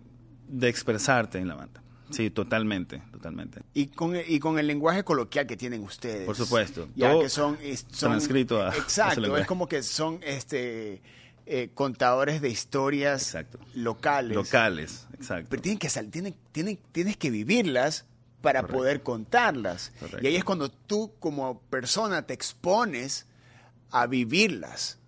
expresarte 0.61 1.37
en 1.37 1.49
la 1.49 1.55
banda. 1.55 1.83
Sí, 2.11 2.29
totalmente, 2.29 3.01
totalmente. 3.11 3.61
Y 3.73 3.87
con, 3.87 4.15
y 4.15 4.39
con 4.39 4.57
el 4.57 4.67
lenguaje 4.67 5.03
coloquial 5.03 5.47
que 5.47 5.57
tienen 5.57 5.83
ustedes. 5.83 6.25
Por 6.25 6.37
supuesto. 6.37 6.87
Ya 6.95 7.19
que 7.19 7.27
son, 7.27 7.57
transcrito 7.99 8.63
a 8.63 8.73
Exacto, 8.73 9.35
es 9.35 9.45
como 9.45 9.67
que 9.67 9.83
son 9.83 10.21
este 10.23 11.01
eh, 11.45 11.71
contadores 11.73 12.41
de 12.41 12.49
historias 12.49 13.37
locales. 13.75 14.35
Locales, 14.35 15.07
exacto. 15.13 15.47
Pero 15.49 15.61
tienen 15.61 15.77
que 15.77 15.89
tienen, 15.89 16.35
tienen, 16.53 16.79
tienes 16.93 17.17
que 17.17 17.29
vivirlas 17.29 18.05
para 18.41 18.65
poder 18.65 19.03
contarlas. 19.03 19.91
Y 20.21 20.27
ahí 20.27 20.37
es 20.37 20.45
cuando 20.45 20.71
tú 20.71 21.11
como 21.19 21.59
persona 21.63 22.25
te 22.25 22.33
expones 22.33 23.27
a 23.91 24.07
vivirlas. 24.07 25.01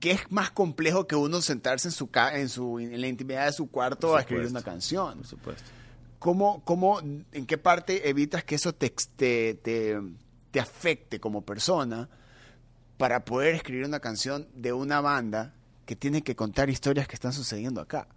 ¿qué 0.00 0.12
es 0.12 0.32
más 0.32 0.50
complejo 0.50 1.06
que 1.06 1.14
uno 1.14 1.40
sentarse 1.42 1.88
en, 1.88 1.92
su, 1.92 2.08
en, 2.32 2.48
su, 2.48 2.78
en 2.80 3.00
la 3.00 3.06
intimidad 3.06 3.46
de 3.46 3.52
su 3.52 3.70
cuarto 3.70 4.16
a 4.16 4.20
escribir 4.20 4.46
una 4.46 4.62
canción? 4.62 5.18
Por 5.18 5.26
supuesto. 5.26 5.70
¿Cómo, 6.18 6.64
cómo, 6.64 7.00
¿En 7.00 7.46
qué 7.46 7.58
parte 7.58 8.08
evitas 8.08 8.42
que 8.44 8.56
eso 8.56 8.74
te, 8.74 8.90
te, 8.90 9.54
te, 9.54 10.60
afecte 10.60 11.20
como 11.20 11.42
persona 11.42 12.08
para 12.98 13.24
poder 13.24 13.54
escribir 13.54 13.86
una 13.86 14.00
canción 14.00 14.48
de 14.54 14.72
una 14.72 15.00
banda 15.00 15.54
que 15.86 15.96
tiene 15.96 16.22
que 16.22 16.36
contar 16.36 16.68
historias 16.68 17.06
que 17.08 17.14
están 17.14 17.32
sucediendo 17.32 17.80
acá? 17.80 18.08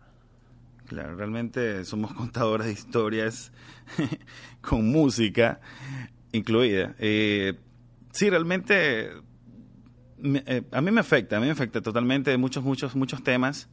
Claro, 0.87 1.15
realmente 1.15 1.85
somos 1.85 2.13
contadores 2.15 2.67
de 2.67 2.73
historias 2.73 3.51
con 4.61 4.89
música 4.89 5.61
incluida. 6.33 6.95
Eh, 6.99 7.57
sí, 8.11 8.29
realmente 8.29 9.11
eh, 10.23 10.63
a 10.71 10.81
mí 10.81 10.91
me 10.91 11.01
afecta, 11.01 11.37
a 11.37 11.39
mí 11.39 11.45
me 11.45 11.51
afecta 11.51 11.81
totalmente 11.81 12.35
muchos, 12.37 12.63
muchos, 12.63 12.95
muchos 12.95 13.23
temas. 13.23 13.67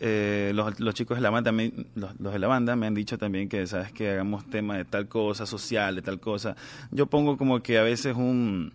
Eh, 0.00 0.52
los, 0.54 0.80
los, 0.80 0.94
chicos 0.94 1.16
de 1.16 1.22
la 1.22 1.30
banda, 1.30 1.52
los, 1.94 2.18
de 2.18 2.38
la 2.38 2.48
banda 2.48 2.76
me 2.76 2.86
han 2.86 2.94
dicho 2.94 3.16
también 3.16 3.48
que, 3.48 3.66
sabes, 3.66 3.92
que 3.92 4.10
hagamos 4.10 4.44
tema 4.50 4.76
de 4.76 4.84
tal 4.84 5.08
cosa, 5.08 5.46
social, 5.46 5.94
de 5.94 6.02
tal 6.02 6.20
cosa. 6.20 6.56
Yo 6.90 7.06
pongo 7.06 7.36
como 7.36 7.62
que 7.62 7.78
a 7.78 7.82
veces 7.82 8.16
un, 8.16 8.72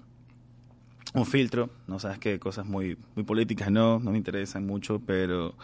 un 1.14 1.26
filtro, 1.26 1.70
no 1.88 2.00
sabes 2.00 2.20
que 2.20 2.40
cosas 2.40 2.66
muy, 2.66 2.98
muy 3.16 3.26
políticas 3.26 3.70
no, 3.70 4.00
no 4.00 4.12
me 4.12 4.18
interesan 4.18 4.66
mucho, 4.66 5.02
pero 5.06 5.56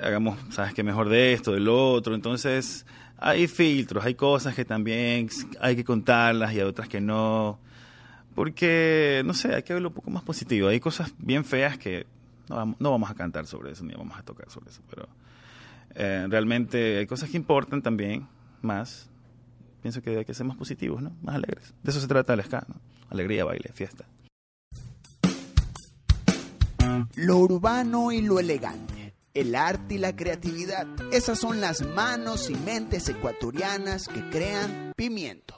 hagamos, 0.00 0.38
sabes 0.50 0.74
que 0.74 0.82
mejor 0.82 1.08
de 1.08 1.32
esto, 1.32 1.52
de 1.52 1.60
lo 1.60 1.92
otro. 1.92 2.14
Entonces, 2.14 2.86
hay 3.18 3.46
filtros, 3.48 4.04
hay 4.04 4.14
cosas 4.14 4.54
que 4.54 4.64
también 4.64 5.28
hay 5.60 5.76
que 5.76 5.84
contarlas 5.84 6.52
y 6.52 6.60
hay 6.60 6.66
otras 6.66 6.88
que 6.88 7.00
no. 7.00 7.58
Porque, 8.34 9.22
no 9.24 9.34
sé, 9.34 9.54
hay 9.54 9.62
que 9.62 9.72
verlo 9.72 9.88
un 9.88 9.94
poco 9.94 10.10
más 10.10 10.22
positivo. 10.22 10.68
Hay 10.68 10.80
cosas 10.80 11.12
bien 11.18 11.44
feas 11.44 11.78
que 11.78 12.06
no 12.48 12.90
vamos, 12.90 13.10
a 13.10 13.14
cantar 13.14 13.46
sobre 13.46 13.72
eso, 13.72 13.84
ni 13.84 13.94
vamos 13.94 14.18
a 14.18 14.22
tocar 14.22 14.50
sobre 14.50 14.70
eso. 14.70 14.82
Pero 14.88 15.08
eh, 15.94 16.26
realmente 16.28 16.98
hay 16.98 17.06
cosas 17.06 17.30
que 17.30 17.36
importan 17.36 17.82
también, 17.82 18.26
más. 18.62 19.08
Pienso 19.82 20.02
que 20.02 20.18
hay 20.18 20.24
que 20.24 20.34
ser 20.34 20.46
más 20.46 20.56
positivos, 20.56 21.02
¿no? 21.02 21.12
Más 21.22 21.36
alegres. 21.36 21.74
De 21.82 21.90
eso 21.90 22.00
se 22.00 22.08
trata 22.08 22.34
el 22.34 22.42
ska, 22.42 22.64
¿no? 22.68 22.76
Alegría, 23.08 23.44
baile, 23.44 23.70
fiesta. 23.72 24.04
Lo 27.14 27.38
urbano 27.38 28.12
y 28.12 28.20
lo 28.22 28.38
elegante 28.38 29.00
el 29.34 29.54
arte 29.54 29.94
y 29.94 29.98
la 29.98 30.14
creatividad. 30.16 30.86
Esas 31.12 31.38
son 31.38 31.60
las 31.60 31.82
manos 31.82 32.50
y 32.50 32.54
mentes 32.54 33.08
ecuatorianas 33.08 34.08
que 34.08 34.28
crean 34.30 34.92
pimiento. 34.96 35.54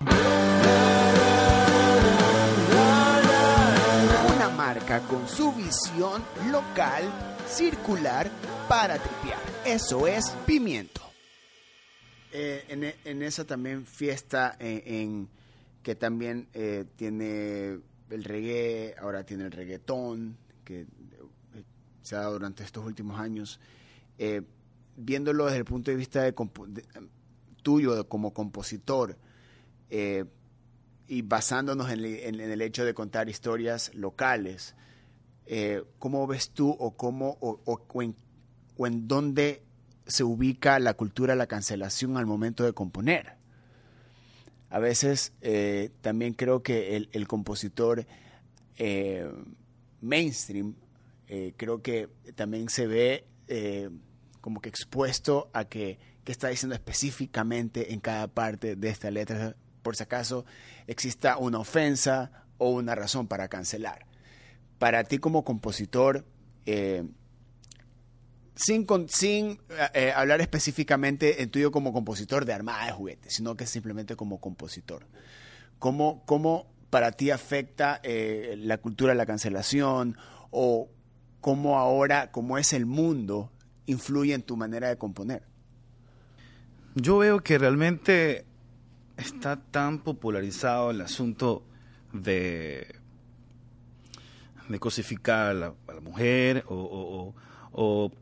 Con 5.08 5.28
su 5.28 5.52
visión 5.52 6.22
local, 6.50 7.04
circular, 7.46 8.30
para 8.68 8.96
tripear. 8.96 9.40
Eso 9.66 10.06
es 10.06 10.30
pimiento. 10.46 11.02
Eh, 12.32 12.94
en, 13.04 13.22
esa 13.22 13.44
también 13.44 13.84
fiesta 13.84 14.56
eh, 14.58 14.82
en, 14.86 15.28
que 15.82 15.94
también 15.94 16.48
eh, 16.54 16.86
tiene 16.96 17.80
el 18.08 18.24
reggae, 18.24 18.94
ahora 18.98 19.24
tiene 19.24 19.44
el 19.44 19.52
reggaetón, 19.52 20.38
que 20.64 20.86
se 22.00 22.16
ha 22.16 22.20
dado 22.20 22.32
durante 22.32 22.64
estos 22.64 22.84
últimos 22.84 23.20
años, 23.20 23.60
viéndolo 24.96 25.44
desde 25.44 25.58
el 25.58 25.64
punto 25.64 25.90
de 25.90 25.96
vista 25.98 26.22
de, 26.22 26.34
tuyo 27.62 28.08
como 28.08 28.32
compositor 28.32 29.16
eh, 29.90 30.24
y 31.12 31.22
basándonos 31.22 31.90
en, 31.90 32.00
el 32.40 32.62
hecho 32.62 32.84
de 32.84 32.94
contar 32.94 33.28
historias 33.28 33.94
locales, 33.94 34.74
eh, 35.46 35.82
¿cómo 35.98 36.26
ves 36.26 36.50
tú 36.50 36.70
o, 36.70 36.96
cómo, 36.96 37.36
o, 37.40 38.02
en, 38.02 39.08
dónde 39.08 39.62
se 40.06 40.24
ubica 40.24 40.78
la 40.78 40.94
cultura 40.94 41.34
la 41.34 41.46
cancelación 41.46 42.16
al 42.16 42.26
momento 42.26 42.64
de 42.64 42.72
componer? 42.72 43.34
A 44.70 44.78
veces 44.78 45.32
también 46.00 46.32
creo 46.32 46.62
que 46.62 46.96
el, 46.96 47.28
compositor 47.28 48.06
mainstream 50.00 50.74
eh, 51.34 51.54
creo 51.56 51.80
que 51.80 52.10
también 52.34 52.68
se 52.68 52.86
ve 52.86 53.24
eh, 53.48 53.88
como 54.42 54.60
que 54.60 54.68
expuesto 54.68 55.50
a 55.54 55.64
que, 55.64 55.98
está 56.26 56.48
diciendo 56.48 56.74
específicamente 56.74 57.94
en 57.94 58.00
cada 58.00 58.28
parte 58.28 58.76
de 58.76 58.88
esta 58.90 59.10
letra, 59.10 59.56
por 59.82 59.96
si 59.96 60.02
acaso 60.02 60.44
exista 60.86 61.36
una 61.36 61.58
ofensa 61.58 62.44
o 62.58 62.70
una 62.70 62.94
razón 62.94 63.26
para 63.26 63.48
cancelar. 63.48 64.06
Para 64.78 65.04
ti 65.04 65.18
como 65.18 65.44
compositor, 65.44 66.24
eh, 66.66 67.04
sin, 68.54 68.86
sin 69.08 69.58
hablar 70.14 70.40
específicamente 70.40 71.42
en 71.42 71.50
tuyo 71.50 71.70
como 71.70 71.92
compositor 71.92 72.44
de 72.44 72.52
armada 72.52 72.86
de 72.86 72.92
juguetes, 72.92 73.34
sino 73.34 73.56
que 73.56 73.66
simplemente 73.66 74.16
como 74.16 74.40
compositor. 74.40 75.06
¿Cómo, 75.78 76.22
cómo 76.26 76.72
para 76.90 77.12
ti 77.12 77.30
afecta 77.30 78.00
la 78.04 78.78
cultura 78.78 79.12
de 79.12 79.18
la 79.18 79.26
cancelación 79.26 80.16
o 80.50 80.90
cómo 81.42 81.78
ahora, 81.78 82.30
cómo 82.30 82.56
es 82.56 82.72
el 82.72 82.86
mundo, 82.86 83.50
influye 83.86 84.32
en 84.32 84.42
tu 84.42 84.56
manera 84.56 84.88
de 84.88 84.96
componer. 84.96 85.42
Yo 86.94 87.18
veo 87.18 87.40
que 87.40 87.58
realmente 87.58 88.46
está 89.16 89.56
tan 89.56 89.98
popularizado 89.98 90.90
el 90.90 91.00
asunto 91.00 91.62
de, 92.12 92.94
de 94.68 94.78
cosificar 94.78 95.50
a 95.50 95.54
la, 95.54 95.74
mujer 96.02 96.64
o, 96.68 97.34
o, 97.72 98.12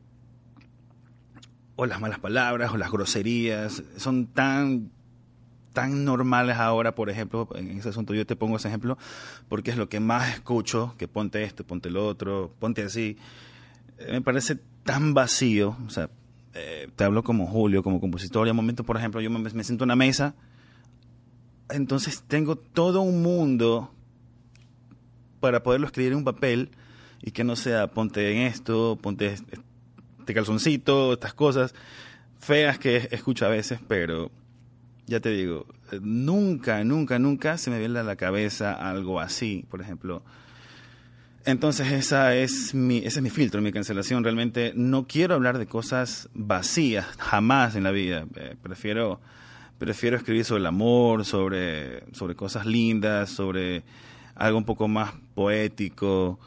o, 1.77 1.87
las 1.87 2.01
malas 2.01 2.19
palabras 2.19 2.73
o 2.73 2.77
las 2.77 2.91
groserías. 2.91 3.83
Son 3.97 4.27
tan 4.27 4.91
tan 5.73 6.05
normales 6.05 6.57
ahora, 6.57 6.97
por 6.97 7.11
ejemplo, 7.11 7.49
en 7.55 7.79
ese 7.79 7.91
asunto 7.91 8.13
yo 8.13 8.27
te 8.27 8.35
pongo 8.35 8.57
ese 8.57 8.67
ejemplo 8.67 8.99
porque 9.49 9.71
es 9.71 9.77
lo 9.77 9.89
que 9.89 10.01
más 10.01 10.35
escucho, 10.35 10.95
que 10.99 11.07
ponte 11.07 11.45
esto, 11.45 11.65
ponte 11.65 11.91
lo 11.91 12.07
otro, 12.07 12.53
ponte 12.59 12.83
así. 12.83 13.17
Eh, 13.99 14.13
me 14.13 14.21
parece 14.21 14.59
tan 14.83 15.15
vacío, 15.15 15.77
o 15.87 15.91
sea, 15.91 16.11
eh, 16.55 16.89
te 16.97 17.05
hablo 17.05 17.23
como 17.23 17.47
Julio, 17.47 17.83
como 17.83 18.01
compositor, 18.01 18.47
y 18.47 18.51
un 18.51 18.57
momento, 18.57 18.83
por 18.83 18.97
ejemplo, 18.97 19.21
yo 19.21 19.31
me, 19.31 19.39
me 19.39 19.65
siento 19.65 19.85
en 19.85 19.89
una 19.89 19.97
mesa, 19.97 20.35
entonces 21.73 22.23
tengo 22.27 22.57
todo 22.57 23.01
un 23.01 23.23
mundo 23.23 23.93
para 25.41 25.63
poderlo 25.63 25.87
escribir 25.87 26.13
en 26.13 26.19
un 26.19 26.25
papel 26.25 26.71
y 27.23 27.33
que 27.33 27.45
no 27.45 27.57
sea 27.57 27.89
ponte 27.89 28.33
en 28.33 28.43
esto, 28.43 28.99
ponte 29.01 29.35
este 29.35 30.35
calzoncito, 30.35 31.15
estas 31.15 31.35
cosas 31.35 31.75
feas 32.39 32.79
que 32.79 33.09
escucho 33.11 33.47
a 33.47 33.49
veces, 33.49 33.81
pero 33.87 34.31
ya 35.07 35.21
te 35.21 35.31
digo, 35.31 35.67
eh, 35.93 35.99
nunca, 36.01 36.85
nunca, 36.85 37.19
nunca 37.19 37.59
se 37.59 37.71
me 37.71 37.79
viene 37.79 37.99
a 37.99 38.03
la 38.03 38.17
cabeza 38.17 38.73
algo 38.73 39.21
así, 39.21 39.67
por 39.69 39.81
ejemplo. 39.81 40.23
Entonces 41.45 41.91
esa 41.93 42.35
es 42.37 42.75
mi, 42.75 42.99
ese 42.99 43.19
es 43.19 43.23
mi 43.23 43.31
filtro, 43.31 43.63
mi 43.63 43.73
cancelación. 43.73 44.23
Realmente 44.23 44.73
no 44.77 45.07
quiero 45.07 45.35
hablar 45.35 45.59
de 45.59 45.67
cosas 45.67 46.29
vacías, 46.35 47.07
jamás 47.19 47.77
en 47.77 47.83
la 47.83 47.91
vida. 47.91 48.27
Eh, 48.37 48.57
prefiero, 48.63 49.21
prefiero 49.81 50.19
escribir 50.19 50.45
sobre 50.45 50.61
el 50.61 50.67
amor, 50.67 51.25
sobre, 51.25 52.05
sobre 52.13 52.37
cosas 52.37 52.67
lindas, 52.67 53.31
sobre 53.31 53.83
algo 54.35 54.59
un 54.59 54.67
poco 54.67 54.89
más 54.89 55.15
poético 55.35 56.39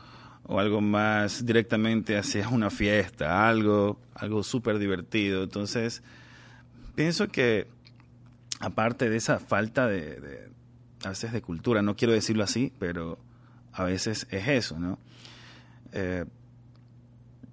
o 0.43 0.59
algo 0.59 0.81
más 0.81 1.43
directamente 1.43 2.15
hacia 2.15 2.47
una 2.49 2.69
fiesta, 2.69 3.49
algo, 3.49 3.99
algo 4.13 4.43
súper 4.43 4.77
divertido. 4.77 5.41
Entonces, 5.41 6.03
pienso 6.93 7.27
que 7.27 7.67
aparte 8.59 9.09
de 9.09 9.17
esa 9.17 9.39
falta 9.39 9.87
de, 9.87 10.49
a 11.03 11.09
veces 11.09 11.33
de 11.33 11.41
cultura, 11.41 11.81
no 11.81 11.95
quiero 11.95 12.13
decirlo 12.13 12.43
así, 12.43 12.71
pero 12.77 13.17
a 13.71 13.83
veces 13.83 14.27
es 14.29 14.47
eso, 14.47 14.77
¿no? 14.77 14.99
Eh, 15.91 16.25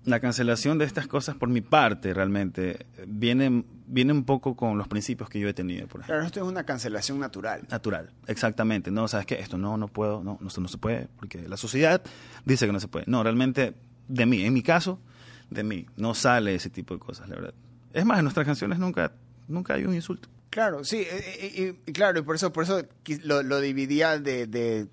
la 0.05 0.21
cancelación 0.21 0.77
de 0.77 0.85
estas 0.85 1.07
cosas 1.07 1.37
por 1.37 1.49
mi 1.49 1.62
parte 1.62 2.12
realmente 2.12 2.87
viene, 3.07 3.64
viene 3.90 4.12
un 4.12 4.24
poco 4.24 4.57
con 4.57 4.79
los 4.79 4.88
principios 4.88 5.29
que 5.29 5.40
yo 5.40 5.48
he 5.48 5.55
tenido. 5.55 5.87
Por 5.88 6.03
Claro, 6.03 6.22
esto 6.22 6.40
es 6.40 6.46
una 6.46 6.64
cancelación 6.64 7.18
natural. 7.18 7.62
Natural, 7.68 8.11
exactamente. 8.26 8.90
No, 8.90 9.09
¿sabes 9.09 9.26
qué? 9.26 9.40
Esto 9.40 9.59
no, 9.59 9.76
no 9.76 9.88
puedo, 9.88 10.22
no, 10.22 10.38
no, 10.40 10.48
no 10.57 10.68
se 10.68 10.79
puede, 10.79 11.09
porque 11.16 11.48
la 11.48 11.57
sociedad 11.57 12.00
dice 12.44 12.66
que 12.66 12.72
no 12.72 12.81
se 12.81 12.88
puede. 12.88 13.05
No, 13.09 13.22
realmente 13.22 13.74
de 14.09 14.26
mí, 14.26 14.44
en 14.44 14.53
mi 14.53 14.62
caso, 14.62 15.00
de 15.50 15.64
mí, 15.64 15.87
no 15.96 16.14
sale 16.14 16.55
ese 16.55 16.70
tipo 16.70 16.94
de 16.94 17.00
cosas, 17.00 17.29
la 17.29 17.37
verdad. 17.37 17.55
Es 17.92 18.05
más, 18.05 18.18
en 18.18 18.24
nuestras 18.24 18.46
canciones 18.46 18.79
nunca, 18.79 19.12
nunca 19.48 19.74
hay 19.74 19.85
un 19.85 19.94
insulto. 19.94 20.29
Claro, 20.50 20.83
sí, 20.83 21.07
y, 21.87 21.92
claro, 21.92 22.18
y 22.18 22.22
por 22.22 22.35
eso, 22.35 22.53
por 22.53 22.64
eso 22.64 22.83
lo, 23.22 23.61
dividía 23.61 24.18
de, 24.18 24.88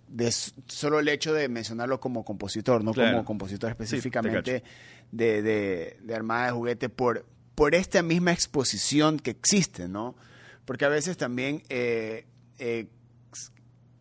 solo 0.68 1.00
el 1.00 1.08
hecho 1.08 1.34
de 1.34 1.50
mencionarlo 1.50 2.00
como 2.00 2.24
compositor, 2.24 2.84
no 2.84 2.94
como 2.94 3.26
compositor 3.26 3.72
específicamente 3.72 4.64
de, 5.12 5.42
de, 5.42 6.16
Armada 6.16 6.48
de 6.48 6.52
Juguete, 6.52 6.90
por, 6.90 7.26
por 7.58 7.74
esta 7.74 8.04
misma 8.04 8.34
exposición 8.34 9.18
que 9.18 9.32
existe, 9.32 9.88
¿no? 9.88 10.16
Porque 10.64 10.86
a 10.86 10.90
veces 10.90 11.18
también 11.18 11.64
eh, 11.70 12.28
eh, 12.60 12.86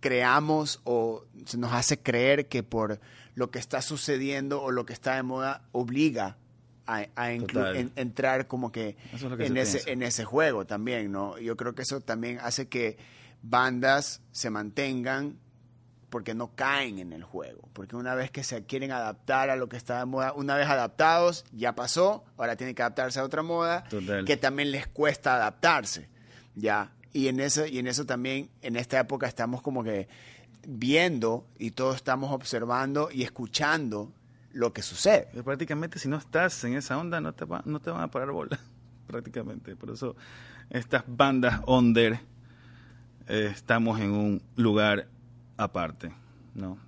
creamos 0.00 0.80
o 0.84 1.24
se 1.46 1.56
nos 1.56 1.72
hace 1.72 1.98
creer 1.98 2.48
que 2.48 2.62
por 2.62 3.00
lo 3.34 3.50
que 3.50 3.58
está 3.58 3.80
sucediendo 3.80 4.62
o 4.62 4.70
lo 4.70 4.84
que 4.84 4.92
está 4.92 5.14
de 5.16 5.22
moda 5.22 5.62
obliga 5.72 6.36
a, 6.86 7.06
en- 7.32 7.46
entrar 7.96 8.46
como 8.46 8.70
que, 8.70 8.96
es 9.12 9.22
en, 9.22 9.30
se 9.56 9.60
ese, 9.60 9.72
piensa. 9.78 9.90
en 9.90 10.02
ese 10.02 10.24
juego 10.24 10.66
también, 10.66 11.10
¿no? 11.10 11.38
Yo 11.38 11.56
creo 11.56 11.74
que 11.74 11.82
eso 11.82 12.00
también 12.00 12.38
hace 12.42 12.68
que 12.68 12.98
bandas 13.42 14.20
se 14.32 14.50
mantengan 14.50 15.38
porque 16.16 16.34
no 16.34 16.54
caen 16.54 16.98
en 16.98 17.12
el 17.12 17.22
juego. 17.24 17.68
Porque 17.74 17.94
una 17.94 18.14
vez 18.14 18.30
que 18.30 18.42
se 18.42 18.64
quieren 18.64 18.90
adaptar 18.90 19.50
a 19.50 19.56
lo 19.56 19.68
que 19.68 19.76
está 19.76 19.98
de 19.98 20.06
moda, 20.06 20.32
una 20.32 20.56
vez 20.56 20.66
adaptados, 20.66 21.44
ya 21.52 21.74
pasó, 21.74 22.24
ahora 22.38 22.56
tienen 22.56 22.74
que 22.74 22.80
adaptarse 22.80 23.20
a 23.20 23.22
otra 23.24 23.42
moda, 23.42 23.84
Total. 23.90 24.24
que 24.24 24.38
también 24.38 24.70
les 24.70 24.86
cuesta 24.86 25.34
adaptarse. 25.34 26.08
Ya. 26.54 26.90
Y 27.12 27.28
en 27.28 27.38
eso, 27.40 27.66
y 27.66 27.78
en 27.80 27.86
eso 27.86 28.06
también, 28.06 28.48
en 28.62 28.76
esta 28.76 28.98
época 28.98 29.26
estamos 29.26 29.60
como 29.60 29.84
que 29.84 30.08
viendo 30.66 31.46
y 31.58 31.72
todos 31.72 31.96
estamos 31.96 32.32
observando 32.32 33.10
y 33.12 33.22
escuchando 33.22 34.10
lo 34.52 34.72
que 34.72 34.80
sucede. 34.80 35.28
Pero 35.32 35.44
prácticamente 35.44 35.98
si 35.98 36.08
no 36.08 36.16
estás 36.16 36.64
en 36.64 36.76
esa 36.76 36.96
onda 36.96 37.20
no 37.20 37.34
te, 37.34 37.44
va- 37.44 37.60
no 37.66 37.78
te 37.78 37.90
van 37.90 38.00
a 38.00 38.10
parar 38.10 38.30
bola, 38.30 38.58
prácticamente. 39.06 39.76
Por 39.76 39.90
eso 39.90 40.16
estas 40.70 41.04
bandas 41.06 41.60
under 41.66 42.20
eh, 43.28 43.50
estamos 43.52 44.00
en 44.00 44.12
un 44.12 44.42
lugar 44.56 45.08
aparte, 45.56 46.12
¿no? 46.54 46.78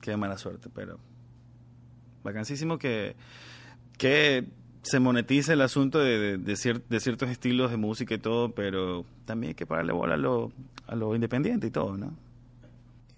Qué 0.00 0.16
mala 0.16 0.36
suerte, 0.38 0.68
pero 0.74 0.98
vacancísimo 2.22 2.78
que, 2.78 3.16
que 3.98 4.46
se 4.82 5.00
monetice 5.00 5.54
el 5.54 5.62
asunto 5.62 5.98
de, 5.98 6.18
de, 6.18 6.38
de 6.38 6.52
cier- 6.54 6.82
de 6.88 7.00
ciertos 7.00 7.30
estilos 7.30 7.70
de 7.70 7.76
música 7.76 8.14
y 8.14 8.18
todo, 8.18 8.54
pero 8.54 9.04
también 9.24 9.50
hay 9.50 9.54
que 9.54 9.66
pararle 9.66 9.92
bola 9.92 10.14
a 10.14 10.18
lo, 10.18 10.52
a 10.86 10.94
lo 10.94 11.14
independiente 11.14 11.66
y 11.66 11.70
todo, 11.70 11.96
¿no? 11.96 12.14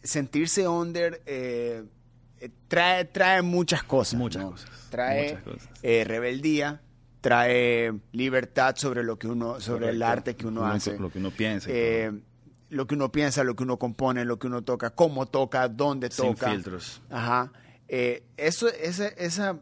Sentirse 0.02 0.68
under 0.68 1.20
eh, 1.26 1.82
eh, 2.40 2.50
trae, 2.68 3.04
trae 3.06 3.42
muchas 3.42 3.82
cosas. 3.82 4.18
Muchas 4.18 4.42
¿no? 4.44 4.50
cosas, 4.52 4.70
Trae 4.90 5.30
muchas 5.30 5.42
cosas. 5.42 5.68
eh, 5.82 6.04
rebeldía, 6.06 6.80
trae 7.20 7.92
libertad 8.12 8.76
sobre 8.76 9.02
lo 9.02 9.18
que 9.18 9.26
uno, 9.26 9.58
sobre 9.60 9.88
el 9.88 10.02
arte 10.02 10.36
que 10.36 10.46
uno 10.46 10.60
Lo 10.60 10.66
hace. 10.68 10.96
Lo 10.98 11.10
que 11.10 11.18
uno 11.18 11.32
piensa. 11.32 11.68
Eh. 11.72 12.12
Lo 12.68 12.86
que 12.86 12.94
uno 12.94 13.12
piensa, 13.12 13.44
lo 13.44 13.54
que 13.54 13.62
uno 13.62 13.78
compone, 13.78 14.24
lo 14.24 14.38
que 14.38 14.46
uno 14.46 14.62
toca, 14.62 14.90
cómo 14.90 15.26
toca, 15.26 15.68
dónde 15.68 16.10
Sin 16.10 16.34
toca. 16.34 16.50
filtros. 16.50 17.02
Ajá. 17.10 17.52
Eh, 17.88 18.24
eso, 18.36 18.68
esa, 18.68 19.08
esa, 19.08 19.58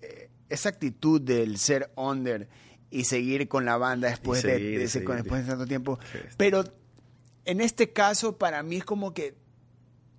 eh, 0.00 0.30
esa 0.48 0.68
actitud 0.68 1.20
del 1.20 1.58
ser 1.58 1.90
under 1.96 2.48
y 2.90 3.04
seguir 3.04 3.48
con 3.48 3.64
la 3.64 3.76
banda 3.76 4.08
después, 4.08 4.42
de, 4.42 4.52
seguir. 4.52 4.78
después 4.78 5.44
de 5.44 5.50
tanto 5.50 5.66
tiempo. 5.66 5.98
Sí. 6.12 6.18
Pero 6.36 6.64
en 7.44 7.60
este 7.60 7.92
caso, 7.92 8.38
para 8.38 8.62
mí 8.62 8.76
es 8.76 8.84
como 8.84 9.12
que 9.12 9.34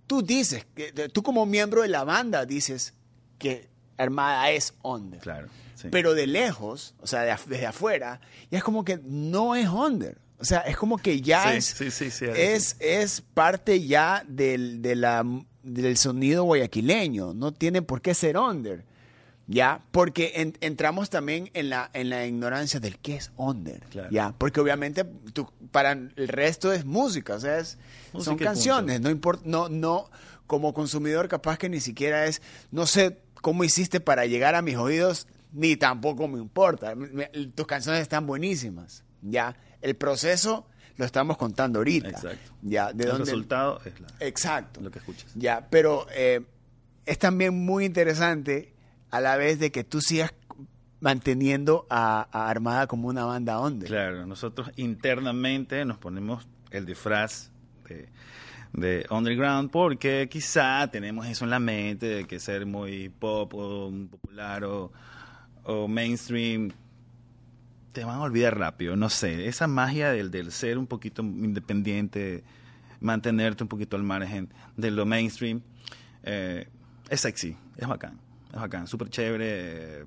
tú 0.08 0.22
dices, 0.22 0.66
que 0.76 0.92
tú 1.10 1.24
como 1.24 1.46
miembro 1.46 1.84
de 1.84 1.88
la 1.88 2.04
banda 2.04 2.46
dices 2.46 2.94
que 3.38 3.70
Armada 3.98 4.50
es 4.52 4.74
under. 4.84 5.20
Claro. 5.20 5.48
sí. 5.76 5.88
Pero 5.92 6.14
de 6.14 6.28
lejos, 6.28 6.96
o 7.00 7.08
sea, 7.08 7.22
de 7.22 7.36
desde 7.48 7.66
afuera, 7.66 8.20
ya 8.50 8.58
es 8.58 8.64
como 8.64 8.84
que 8.84 9.00
no 9.04 9.56
es 9.56 9.68
under. 9.70 10.18
O 10.40 10.46
sea, 10.46 10.60
es 10.62 10.78
como 10.78 10.98
que 10.98 11.22
ya 11.22 11.52
Sí, 11.52 11.58
es, 11.58 11.66
sí, 11.66 11.92
sí, 11.92 12.12
sí, 12.12 12.26
es, 12.36 12.76
es 12.80 13.22
parte 13.22 13.86
ya 13.86 14.24
del, 14.28 14.82
de 14.82 14.96
la, 14.96 15.26
del 15.64 15.98
sonido 15.98 16.44
guayaquileño. 16.46 17.34
No 17.34 17.52
tiene 17.54 17.82
por 17.82 18.02
qué 18.02 18.14
ser 18.14 18.38
under. 18.38 18.86
¿Ya? 19.48 19.82
Porque 19.92 20.34
en- 20.36 20.56
entramos 20.62 21.10
también 21.10 21.50
en 21.56 21.72
la, 21.72 21.90
en 21.94 22.10
la 22.12 22.26
ignorancia 22.28 22.80
del 22.80 23.00
qué 23.00 23.16
es 23.16 23.32
under. 23.36 23.80
Claro. 23.90 24.10
¿Ya? 24.12 24.34
Porque 24.38 24.60
obviamente 24.62 25.04
tú- 25.34 25.52
para 25.72 25.94
el 25.94 26.28
resto 26.28 26.72
es 26.72 26.86
música, 26.86 27.34
o 27.36 27.40
sea, 27.40 27.58
es- 27.58 27.78
Música 28.14 28.26
son 28.26 28.38
punto. 28.38 28.44
canciones. 28.46 29.02
No 29.02 29.10
importa, 29.10 29.42
no, 29.46 29.68
no, 29.68 30.10
como 30.46 30.74
consumidor 30.76 31.28
capaz 31.28 31.58
que 31.58 31.68
ni 31.68 31.80
siquiera 31.80 32.28
es, 32.28 32.42
no 32.72 32.86
sé 32.86 33.18
cómo 33.42 33.64
hiciste 33.64 34.00
para 34.00 34.26
llegar 34.28 34.54
a 34.54 34.62
mis 34.62 34.76
oídos, 34.78 35.28
ni 35.52 35.76
tampoco 35.76 36.28
me 36.28 36.38
importa. 36.40 36.94
Me- 36.94 37.08
me- 37.08 37.28
tus 37.56 37.66
canciones 37.66 38.02
están 38.04 38.28
buenísimas. 38.28 39.04
¿Ya? 39.24 39.56
El 39.82 39.96
proceso 39.96 40.66
lo 40.98 41.06
estamos 41.06 41.38
contando 41.38 41.80
ahorita. 41.80 42.10
Exacto. 42.10 42.52
¿Ya? 42.62 42.92
¿De 42.94 43.04
el 43.06 43.10
dónde? 43.12 43.26
resultado 43.26 43.80
es 43.86 44.00
la- 44.00 44.08
Exacto. 44.20 44.82
lo 44.82 44.92
que 44.92 45.00
escuchas. 45.00 45.32
Ya, 45.36 45.68
pero 45.70 46.06
eh, 46.14 46.42
es 47.06 47.18
también 47.20 47.58
muy 47.66 47.86
interesante 47.86 48.74
a 49.10 49.22
la 49.22 49.38
vez 49.38 49.60
de 49.60 49.72
que 49.72 49.84
tú 49.84 50.02
sigas 50.02 50.34
manteniendo 51.00 51.88
a, 51.90 52.28
a 52.32 52.50
Armada 52.50 52.88
como 52.88 53.08
una 53.08 53.24
banda 53.26 53.60
under. 53.62 53.88
Claro, 53.88 54.26
nosotros 54.26 54.70
internamente 54.76 55.86
nos 55.86 55.98
ponemos 55.98 56.46
el 56.72 56.86
disfraz 56.86 57.52
de, 57.88 58.10
de 58.74 59.06
underground 59.10 59.72
porque 59.72 60.28
quizá 60.30 60.86
tenemos 60.92 61.26
eso 61.28 61.46
en 61.46 61.52
la 61.52 61.60
mente 61.60 62.06
de 62.08 62.28
que 62.28 62.40
ser 62.40 62.66
muy 62.66 63.08
pop 63.10 63.54
o 63.56 63.92
popular 64.12 64.66
o, 64.66 64.92
o 65.64 65.88
mainstream 65.88 66.72
te 67.92 68.04
van 68.04 68.18
a 68.18 68.22
olvidar 68.22 68.58
rápido, 68.58 68.96
no 68.96 69.10
sé, 69.10 69.48
esa 69.48 69.68
magia 69.68 70.12
del, 70.12 70.32
del 70.32 70.52
ser 70.52 70.78
un 70.78 70.88
poquito 70.88 71.22
independiente, 71.22 72.44
mantenerte 73.00 73.64
un 73.64 73.70
poquito 73.70 73.96
al 73.96 74.04
margen 74.04 74.50
de 74.78 74.92
lo 74.92 75.06
mainstream, 75.06 75.62
eh, 76.24 76.68
es 77.10 77.22
sexy, 77.22 77.56
es 77.78 77.88
bacán, 77.88 78.20
es 78.54 78.60
bacán, 78.60 78.88
súper 78.88 79.10
chévere. 79.10 80.02
eh, 80.02 80.06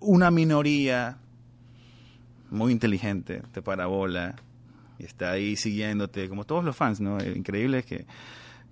una 0.00 0.30
minoría 0.30 1.18
muy 2.50 2.72
inteligente 2.72 3.42
te 3.52 3.62
parabola 3.62 4.36
y 4.98 5.04
está 5.04 5.32
ahí 5.32 5.56
siguiéndote, 5.56 6.28
como 6.28 6.44
todos 6.44 6.64
los 6.64 6.76
fans, 6.76 7.00
¿no? 7.00 7.18
Eh, 7.18 7.32
Increíble 7.36 7.82
que, 7.82 8.06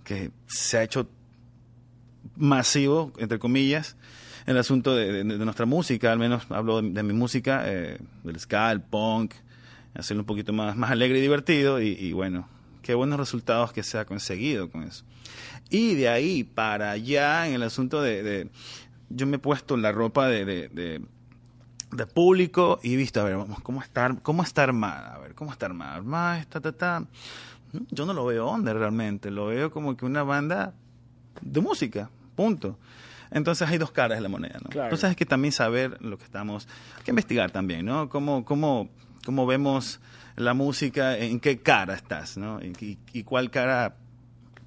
que 0.03 0.31
se 0.47 0.77
ha 0.77 0.83
hecho 0.83 1.07
masivo, 2.35 3.13
entre 3.17 3.39
comillas, 3.39 3.95
el 4.45 4.57
asunto 4.57 4.95
de, 4.95 5.23
nuestra 5.23 5.65
música, 5.65 6.11
al 6.11 6.19
menos 6.19 6.45
hablo 6.49 6.81
de, 6.81 7.03
mi 7.03 7.13
música, 7.13 7.63
eh, 7.65 7.97
del 8.23 8.39
ska, 8.39 8.71
el 8.71 8.81
punk, 8.81 9.33
hacerlo 9.93 10.21
un 10.23 10.27
poquito 10.27 10.53
más, 10.53 10.75
más 10.75 10.91
alegre 10.91 11.19
y 11.19 11.21
divertido, 11.21 11.81
y, 11.81 11.89
y 11.89 12.13
bueno, 12.13 12.47
qué 12.81 12.93
buenos 12.93 13.19
resultados 13.19 13.73
que 13.73 13.81
se 13.83 13.97
ha 13.97 14.05
conseguido 14.05 14.69
con 14.69 14.83
eso. 14.83 15.03
Y 15.69 15.95
de 15.95 16.09
ahí 16.09 16.43
para 16.43 16.91
allá, 16.91 17.47
en 17.47 17.53
el 17.55 17.63
asunto 17.63 18.01
de... 18.01 18.23
de- 18.23 18.49
yo 19.09 19.27
me 19.27 19.35
he 19.35 19.39
puesto 19.39 19.77
la 19.77 19.91
ropa 19.91 20.27
de, 20.27 20.45
de- 20.45 20.67
de- 20.69 21.01
de 21.91 22.05
público 22.07 22.79
y 22.83 22.95
he 22.95 22.97
visto, 22.97 23.21
a 23.21 23.23
ver, 23.23 23.37
vamos, 23.37 23.61
¿cómo 23.61 23.81
está, 23.81 24.15
cómo 24.21 24.43
está 24.43 24.63
armada? 24.63 25.15
A 25.15 25.19
ver, 25.19 25.33
¿cómo 25.35 25.51
está 25.51 25.67
armada? 25.67 25.95
Armada, 25.95 26.39
está, 26.39 26.59
ta, 26.59 26.71
ta. 26.71 27.05
Yo 27.91 28.05
no 28.05 28.13
lo 28.13 28.25
veo 28.25 28.49
under 28.49 28.75
realmente, 28.75 29.29
lo 29.31 29.45
veo 29.47 29.71
como 29.71 29.95
que 29.95 30.05
una 30.05 30.23
banda 30.23 30.73
de 31.41 31.61
música, 31.61 32.09
punto. 32.35 32.77
Entonces 33.35 33.67
hay 33.67 33.77
dos 33.77 33.91
caras 33.91 34.17
de 34.17 34.21
la 34.21 34.29
moneda, 34.29 34.59
¿no? 34.63 34.69
Claro. 34.69 34.87
Entonces 34.87 35.09
hay 35.09 35.15
que 35.15 35.25
también 35.25 35.51
saber 35.51 36.01
lo 36.01 36.17
que 36.17 36.23
estamos, 36.23 36.69
hay 36.97 37.03
que 37.03 37.11
investigar 37.11 37.51
también, 37.51 37.85
¿no? 37.85 38.07
Cómo, 38.07 38.45
cómo, 38.45 38.89
cómo 39.25 39.45
vemos 39.45 39.99
la 40.37 40.53
música, 40.53 41.17
en 41.17 41.41
qué 41.41 41.61
cara 41.61 41.95
estás, 41.95 42.37
¿no? 42.37 42.61
Y, 42.61 43.23
cuál 43.23 43.51
cara 43.51 43.97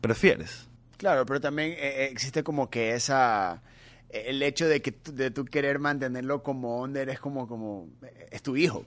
prefieres. 0.03 0.69
Claro, 0.99 1.25
pero 1.25 1.41
también 1.41 1.71
eh, 1.71 1.79
eh, 1.81 2.09
existe 2.13 2.43
como 2.43 2.69
que 2.69 2.93
esa 2.93 3.63
el 4.11 4.43
hecho 4.43 4.69
de 4.69 4.83
que 4.83 4.95
de 5.13 5.31
tú 5.31 5.47
querer 5.47 5.79
mantenerlo 5.79 6.43
como 6.43 6.83
under 6.83 7.09
es 7.09 7.21
como 7.21 7.49
como 7.49 7.89
es 8.31 8.43
tu 8.43 8.55
hijo. 8.55 8.85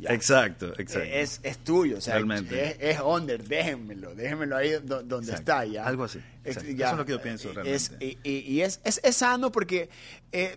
Ya. 0.00 0.10
Exacto, 0.14 0.72
exacto. 0.78 1.06
Eh, 1.08 1.20
Es, 1.22 1.40
es 1.42 1.58
tuyo, 1.58 1.98
o 1.98 2.00
sea, 2.00 2.14
Realmente. 2.14 2.70
es, 2.70 2.96
es 2.96 3.00
under, 3.00 3.42
déjenmelo, 3.44 4.14
déjenmelo 4.14 4.56
ahí 4.56 4.70
do- 4.82 5.02
donde 5.02 5.30
Exacto. 5.32 5.52
está 5.52 5.64
ya. 5.64 5.86
Algo 5.86 6.04
así, 6.04 6.18
Es- 6.44 6.56
ya, 6.76 6.86
Eso 6.86 6.92
es 6.92 6.98
lo 6.98 7.06
que 7.06 7.12
yo 7.12 7.22
pienso 7.22 7.50
eh, 7.50 7.54
realmente. 7.54 7.76
es- 7.76 7.92
y 8.00 8.18
y- 8.24 8.38
y 8.52 8.60
es, 8.62 8.80
es, 8.84 9.00
es 9.04 9.16
sano 9.16 9.52
porque 9.52 9.90
eh, 10.32 10.56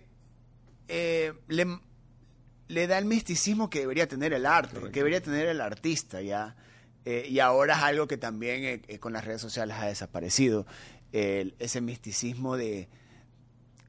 eh, 0.88 1.32
le, 1.48 1.66
le 2.68 2.86
da 2.86 2.98
el 2.98 3.04
misticismo 3.04 3.70
que 3.70 3.80
debería 3.80 4.08
tener 4.08 4.32
el 4.32 4.46
arte, 4.46 4.74
Correcto. 4.74 4.92
que 4.92 5.00
debería 5.00 5.20
tener 5.22 5.46
el 5.46 5.60
artista 5.60 6.20
ya. 6.22 6.56
Eh, 7.04 7.26
y 7.28 7.38
ahora 7.38 7.74
es 7.76 7.82
algo 7.82 8.08
que 8.08 8.16
también 8.16 8.64
eh, 8.64 8.82
eh, 8.88 8.98
con 8.98 9.12
las 9.12 9.24
redes 9.24 9.40
sociales 9.40 9.76
ha 9.78 9.86
desaparecido, 9.86 10.66
ese 11.12 11.80
misticismo 11.80 12.56
de 12.58 12.88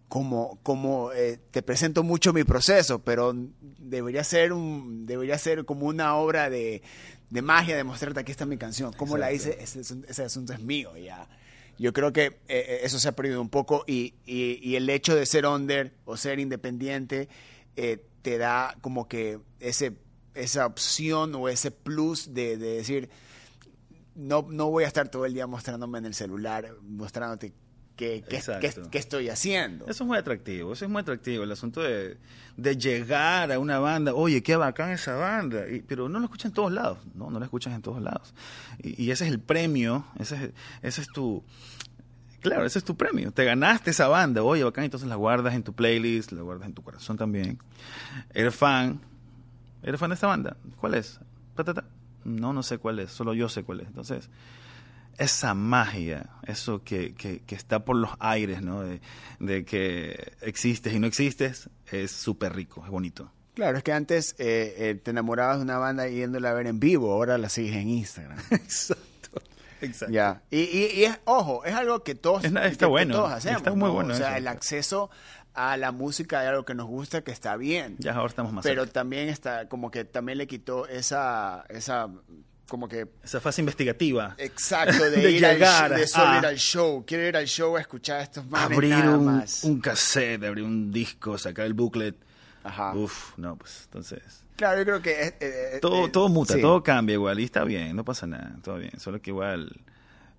como, 0.07 0.59
como 0.63 1.11
eh, 1.11 1.39
te 1.51 1.61
presento 1.61 2.03
mucho 2.03 2.31
mi 2.33 2.43
proceso, 2.43 2.99
pero 2.99 3.33
debería 3.79 4.23
ser, 4.23 4.53
un, 4.53 5.05
debería 5.05 5.37
ser 5.37 5.65
como 5.65 5.85
una 5.87 6.15
obra 6.15 6.49
de, 6.49 6.81
de 7.29 7.41
magia, 7.41 7.75
de 7.75 7.83
mostrarte 7.83 8.19
aquí 8.21 8.31
está 8.31 8.45
mi 8.45 8.57
canción. 8.57 8.93
¿Cómo 8.93 9.17
la 9.17 9.31
Exacto. 9.31 9.57
hice? 9.63 9.79
Ese, 9.81 9.95
ese 10.07 10.23
asunto 10.23 10.53
es 10.53 10.61
mío 10.61 10.95
ya. 10.97 11.27
Yo 11.79 11.93
creo 11.93 12.11
que 12.13 12.25
eh, 12.25 12.35
eh, 12.47 12.79
eso 12.83 12.97
se 12.99 13.07
ha 13.07 13.11
perdido 13.11 13.39
un 13.41 13.49
poco 13.49 13.83
y, 13.85 14.15
y- 14.25 14.59
y 14.63 14.75
el 14.77 14.89
hecho 14.89 15.13
de 15.13 15.25
ser 15.25 15.45
under 15.45 15.93
o 16.05 16.17
ser 16.17 16.39
independiente 16.39 17.29
eh, 17.75 18.03
te 18.23 18.37
da 18.39 18.75
como 18.81 19.07
que 19.07 19.39
ese, 19.59 19.93
esa 20.33 20.65
opción 20.65 21.35
o 21.35 21.49
ese 21.49 21.69
plus 21.69 22.33
de, 22.33 22.57
de 22.57 22.77
decir, 22.77 23.09
no, 24.15 24.47
no 24.49 24.69
voy 24.71 24.85
a 24.85 24.87
estar 24.87 25.09
todo 25.09 25.25
el 25.25 25.33
día 25.33 25.45
mostrándome 25.45 25.99
en 25.99 26.05
el 26.05 26.15
celular, 26.15 26.73
mostrándote 26.81 27.53
¿qué, 27.97 28.23
qué, 28.29 28.37
qué- 28.61 28.67
qué 28.89 28.97
estoy 28.97 29.27
haciendo? 29.29 29.85
Eso 29.87 30.03
es 30.05 30.07
muy 30.07 30.17
atractivo, 30.17 30.71
eso 30.71 30.85
es 30.85 30.91
muy 30.91 31.01
atractivo, 31.01 31.43
el 31.43 31.51
asunto 31.51 31.81
de, 31.81 32.17
de 32.55 32.77
llegar 32.77 33.51
a 33.51 33.59
una 33.59 33.79
banda, 33.79 34.13
oye, 34.13 34.41
qué 34.41 34.55
bacán 34.55 34.91
esa 34.91 35.15
banda, 35.15 35.67
y- 35.69 35.81
pero 35.81 36.07
no 36.07 36.19
lo 36.19 36.25
escuchas 36.25 36.45
en 36.45 36.53
todos 36.53 36.71
lados, 36.71 36.99
no, 37.15 37.29
no 37.29 37.39
lo 37.39 37.43
escuchas 37.45 37.73
en 37.73 37.81
todos 37.81 38.01
lados. 38.01 38.33
Y, 38.81 39.03
y 39.03 39.11
ese 39.11 39.25
es 39.25 39.31
el 39.31 39.39
premio, 39.41 40.05
ese 40.19 40.35
es, 40.45 40.51
ese 40.83 41.01
es 41.01 41.07
tu, 41.09 41.43
claro, 42.41 42.65
ese 42.65 42.79
es 42.79 42.85
tu 42.85 42.95
premio, 42.95 43.31
te 43.31 43.43
ganaste 43.43 43.91
esa 43.91 44.07
banda, 44.07 44.43
oye, 44.43 44.63
bacán, 44.63 44.85
entonces 44.85 45.09
la 45.09 45.15
guardas 45.15 45.53
en 45.55 45.63
tu 45.63 45.73
playlist, 45.73 46.31
la 46.31 46.41
guardas 46.43 46.67
en 46.67 46.73
tu 46.73 46.81
corazón 46.83 47.17
también. 47.17 47.59
Eres 48.33 48.55
fan, 48.55 49.01
eres 49.83 49.99
fan 49.99 50.09
de 50.09 50.13
esta 50.15 50.27
banda, 50.27 50.55
¿cuál 50.77 50.93
es? 50.93 51.19
No, 52.23 52.53
no 52.53 52.61
sé 52.63 52.77
cuál 52.77 52.99
es, 52.99 53.11
solo 53.11 53.33
yo 53.33 53.49
sé 53.49 53.63
cuál 53.63 53.79
es. 53.81 53.87
Entonces, 53.87 54.29
esa 55.17 55.53
magia, 55.53 56.29
eso 56.45 56.83
que, 56.83 57.13
que, 57.15 57.39
que 57.39 57.55
está 57.55 57.83
por 57.85 57.95
los 57.95 58.11
aires, 58.19 58.61
¿no? 58.61 58.81
De, 58.83 59.01
de 59.39 59.65
que 59.65 60.33
existes 60.41 60.93
y 60.93 60.99
no 60.99 61.07
existes, 61.07 61.69
es 61.91 62.11
súper 62.11 62.53
rico, 62.55 62.83
es 62.85 62.91
bonito. 62.91 63.31
Claro, 63.55 63.77
es 63.77 63.83
que 63.83 63.91
antes 63.91 64.35
eh, 64.37 64.75
eh, 64.77 64.95
te 65.03 65.09
enamorabas 65.11 65.57
de 65.57 65.63
una 65.63 65.79
banda 65.79 66.07
yéndola 66.07 66.51
a 66.51 66.53
ver 66.53 66.67
en 66.67 66.79
vivo, 66.79 67.11
ahora 67.11 67.37
la 67.39 67.49
sigues 67.49 67.75
en 67.75 67.89
Instagram. 67.89 68.37
Exacto. 68.51 69.41
Exacto. 69.81 70.13
Ya. 70.13 70.41
Y, 70.51 70.59
y, 70.59 70.91
y 70.95 71.03
es, 71.05 71.19
ojo, 71.25 71.63
es 71.65 71.73
algo 71.73 72.03
que 72.03 72.13
todos, 72.15 72.43
Es 72.43 72.51
está 72.53 72.71
que 72.77 72.85
bueno, 72.85 73.15
todos 73.15 73.31
hacemos. 73.31 73.57
está 73.57 73.71
muy 73.71 73.87
¿no? 73.89 73.93
bueno 73.93 74.13
O 74.13 74.17
sea, 74.17 74.29
eso. 74.29 74.37
el 74.37 74.47
acceso 74.47 75.09
a 75.55 75.75
la 75.77 75.91
música 75.91 76.41
de 76.41 76.47
algo 76.49 76.65
que 76.65 76.75
nos 76.75 76.85
gusta, 76.87 77.23
que 77.23 77.31
está 77.31 77.57
bien. 77.57 77.95
Ya 77.97 78.13
ahora 78.13 78.27
estamos 78.27 78.53
más 78.53 78.63
pero 78.63 78.83
cerca. 78.83 78.93
también 78.93 79.27
está, 79.29 79.67
como 79.67 79.89
que 79.89 80.05
también 80.05 80.37
le 80.37 80.45
quitó 80.47 80.87
esa, 80.87 81.65
esa, 81.69 82.09
como 82.67 82.87
que 82.89 83.07
Esa 83.23 83.39
fase 83.41 83.61
investigativa. 83.61 84.35
Exacto, 84.37 85.03
de, 85.09 85.09
De 85.21 85.31
ir 85.31 85.45
al 85.45 85.53
llegar 85.55 85.89
show, 85.91 85.99
de 85.99 86.07
solo 86.07 86.27
a- 86.27 86.37
ir 86.39 86.45
al 86.45 86.57
show. 86.57 87.03
Quiero 87.05 87.27
ir 87.27 87.37
al 87.37 87.45
show 87.47 87.77
a 87.77 87.81
escuchar 87.81 88.19
a 88.19 88.23
estos 88.23 88.45
manes 88.47 88.75
abrir 88.75 88.89
nada 88.91 89.17
un, 89.17 89.25
más. 89.25 89.63
un 89.63 89.79
cassette, 89.79 90.43
abrir 90.43 90.63
un 90.65 90.91
disco, 90.91 91.37
sacar 91.37 91.65
el 91.65 91.73
booklet. 91.73 92.15
Ajá. 92.63 92.93
Uf, 92.95 93.37
no, 93.37 93.55
pues 93.55 93.83
entonces... 93.85 94.21
Claro, 94.57 94.79
yo 94.79 94.85
creo 94.85 95.01
que... 95.01 95.11
eh, 95.11 95.35
eh, 95.39 95.79
Todo, 95.81 96.07
eh, 96.07 96.09
todo 96.09 96.29
muta, 96.29 96.55
sí. 96.55 96.61
todo 96.61 96.81
cambia 96.83 97.13
igual 97.13 97.39
y 97.39 97.43
está 97.43 97.63
bien, 97.63 97.95
no 97.95 98.03
pasa 98.03 98.25
nada, 98.27 98.57
todo 98.63 98.77
bien. 98.77 98.99
Solo 98.99 99.21
que 99.21 99.29
igual 99.29 99.71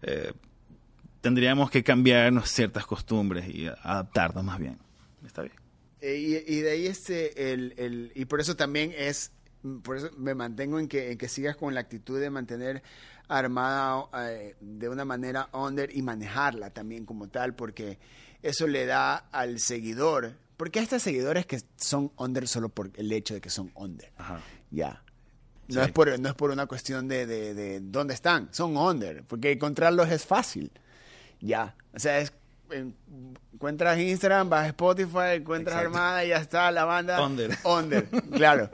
eh, 0.03 0.33
tendríamos 1.21 1.71
que 1.71 1.83
cambiarnos 1.83 2.51
ciertas 2.51 2.85
costumbres 2.87 3.49
y 3.49 3.67
adaptarnos 3.69 4.45
más 4.45 4.59
bien. 4.59 4.79
Está 5.25 5.43
bien. 5.43 5.55
Y, 6.01 6.37
y 6.53 6.61
de 6.61 6.71
ahí 6.71 6.87
este, 6.87 7.53
el, 7.53 7.75
el- 7.77 8.13
y 8.15 8.25
por 8.27 8.41
eso 8.41 8.55
también 8.57 8.93
es, 8.97 9.33
por 9.83 9.97
eso 9.97 10.11
me 10.17 10.35
mantengo 10.35 10.79
en 10.79 10.89
que, 10.89 11.13
en 11.13 11.19
que 11.19 11.29
sigas 11.29 11.57
con 11.57 11.75
la 11.75 11.81
actitud 11.81 12.21
de 12.21 12.31
mantener 12.31 12.83
armada 13.29 14.07
eh, 14.31 14.57
de 14.61 14.89
una 14.89 15.05
manera 15.05 15.49
under 15.53 15.95
y 15.95 16.03
manejarla 16.03 16.71
también 16.71 17.05
como 17.05 17.29
tal, 17.29 17.55
porque 17.55 17.99
eso 18.43 18.67
le 18.67 18.87
da 18.87 19.17
al 19.17 19.59
seguidor, 19.61 20.35
porque 20.57 20.79
hay 20.79 20.85
estos 20.85 21.03
seguidores 21.03 21.45
que 21.47 21.61
son 21.77 22.13
under 22.17 22.49
solo 22.49 22.69
por 22.69 22.91
el 22.95 23.13
hecho 23.13 23.35
de 23.35 23.41
que 23.41 23.51
son 23.51 23.71
under. 23.75 24.11
Ajá. 24.17 24.41
Ya. 24.71 25.03
No, 25.69 25.75
Sí. 25.75 25.81
es 25.81 25.93
por, 25.93 26.19
no 26.19 26.29
es 26.31 26.35
por 26.35 26.51
una 26.51 26.67
cuestión 26.67 27.09
de, 27.09 27.27
de, 27.27 27.53
de 27.53 27.81
dónde 27.81 28.15
están, 28.15 28.49
son 28.53 28.77
under, 28.77 29.23
porque 29.25 29.53
encontrarlos 29.53 30.09
es 30.11 30.25
fácil. 30.25 30.73
Ya. 31.41 31.75
O 31.95 31.99
sea, 31.99 32.21
es, 32.21 32.33
en- 32.71 32.97
encuentras 33.53 33.99
Instagram, 33.99 34.49
vas 34.49 34.65
a 34.65 34.69
Spotify, 34.69 35.35
encuentras 35.35 35.77
Exacto. 35.77 35.99
Armada 35.99 36.25
y 36.25 36.29
ya 36.29 36.39
está 36.39 36.71
la 36.71 36.85
banda. 36.87 37.23
Under. 37.25 37.55
Under, 37.65 38.09
claro. 38.33 38.71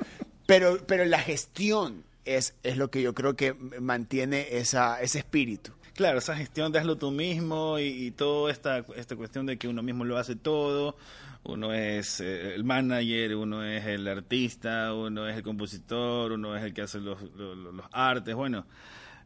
Pero, 0.47 0.79
pero 0.87 1.05
la 1.05 1.19
gestión 1.21 2.05
es, 2.25 2.55
es 2.63 2.77
lo 2.77 2.91
que 2.91 3.03
yo 3.03 3.15
creo 3.15 3.35
que 3.35 3.55
mantiene 3.55 4.47
esa, 4.59 5.01
ese 5.01 5.19
espíritu. 5.19 5.73
Claro, 5.95 6.19
esa 6.19 6.37
gestión 6.37 6.73
de 6.73 6.81
hazlo 6.81 6.97
tú 6.97 7.11
mismo 7.13 7.79
y, 7.79 7.85
y 7.85 8.11
toda 8.11 8.51
esta, 8.51 8.85
esta 8.97 9.15
cuestión 9.17 9.47
de 9.47 9.57
que 9.59 9.69
uno 9.69 9.83
mismo 9.83 10.05
lo 10.05 10.19
hace 10.19 10.35
todo. 10.37 10.97
Uno 11.45 11.73
es 11.75 12.21
eh, 12.21 12.55
el 12.55 12.65
manager, 12.65 13.37
uno 13.37 13.63
es 13.65 13.85
el 13.87 14.09
artista, 14.09 14.95
uno 14.95 15.29
es 15.29 15.37
el 15.37 15.43
compositor, 15.43 16.33
uno 16.33 16.57
es 16.57 16.65
el 16.65 16.73
que 16.75 16.83
hace 16.83 16.99
los, 17.01 17.21
los, 17.37 17.85
artes. 17.93 18.35
Bueno, 18.35 18.67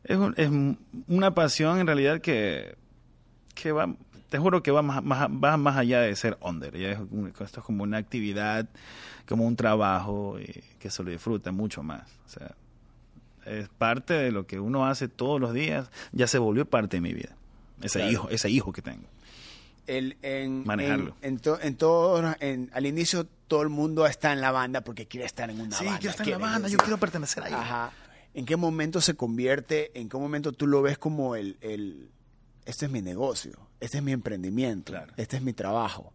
es, 0.05 0.17
un- 0.17 0.35
es 0.37 0.51
una 1.07 1.33
pasión 1.35 1.79
en 1.79 1.87
realidad 1.87 2.21
que, 2.21 2.75
que 3.55 3.71
va, 3.73 3.95
te 4.29 4.39
juro 4.39 4.63
que 4.63 4.71
va 4.71 4.83
más, 4.83 5.03
más, 5.03 5.29
va 5.29 5.57
más 5.57 5.77
allá 5.77 6.01
de 6.01 6.15
ser 6.17 6.37
under. 6.41 6.77
Ya 6.77 6.91
es 6.93 6.99
esto 7.41 7.61
es 7.61 7.65
como 7.67 7.83
una 7.83 7.97
actividad, 7.99 8.69
como 9.27 9.47
un 9.47 9.57
trabajo 9.57 10.39
y 10.41 10.63
que 10.79 10.91
se 10.91 11.03
lo 11.03 11.11
disfruta 11.11 11.53
mucho 11.53 11.83
más. 11.83 12.03
O 12.27 12.29
sea, 12.29 12.55
es 13.47 13.69
parte 13.71 14.15
de 14.15 14.31
lo 14.31 14.47
que 14.47 14.61
uno 14.61 14.87
hace 14.87 15.09
todos 15.09 15.41
los 15.41 15.53
días, 15.55 15.91
ya 16.13 16.27
se 16.27 16.39
volvió 16.39 16.65
parte 16.67 16.99
de 16.99 17.01
mi 17.01 17.15
vida. 17.15 17.35
Ese 17.81 17.99
Claro. 18.01 18.13
hijo, 18.13 18.29
ese 18.31 18.51
hijo 18.51 18.73
que 18.73 18.83
tengo. 18.83 19.07
El, 19.87 20.19
en, 20.21 20.65
Manejarlo. 20.67 21.17
En, 21.23 21.35
en, 21.35 21.39
to- 21.39 21.61
en 21.61 21.77
todo, 21.77 22.35
en- 22.41 22.71
al 22.75 22.85
inicio 22.85 23.27
todo 23.47 23.63
el 23.63 23.71
mundo 23.71 24.07
está 24.07 24.33
en 24.35 24.43
la 24.43 24.51
banda 24.51 24.83
porque 24.83 25.07
quiere 25.07 25.25
estar 25.25 25.49
en 25.49 25.61
una 25.61 25.75
sí, 25.77 25.85
banda. 25.87 25.99
quiero 26.01 26.11
estar 26.11 26.27
en 26.27 26.33
la 26.33 26.39
banda, 26.39 26.69
yo 26.69 26.73
sí. 26.77 26.85
quiero 26.85 26.99
pertenecer 26.99 27.45
ahí. 27.45 27.53
Ajá. 27.55 27.93
¿En 28.35 28.45
qué 28.45 28.57
momento 28.57 29.01
se 29.01 29.15
convierte, 29.15 29.91
en 29.99 30.11
qué 30.11 30.19
momento 30.19 30.53
tú 30.53 30.67
lo 30.67 30.83
ves 30.83 30.99
como 30.99 31.35
el, 31.37 31.57
el 31.63 32.11
este 32.69 32.87
es 32.87 32.93
mi 32.93 33.03
negocio, 33.03 33.53
este 33.81 33.99
es 33.99 34.03
mi 34.05 34.13
emprendimiento, 34.13 34.93
Claro. 34.93 35.13
este 35.17 35.37
es 35.37 35.43
mi 35.43 35.53
trabajo? 35.53 36.13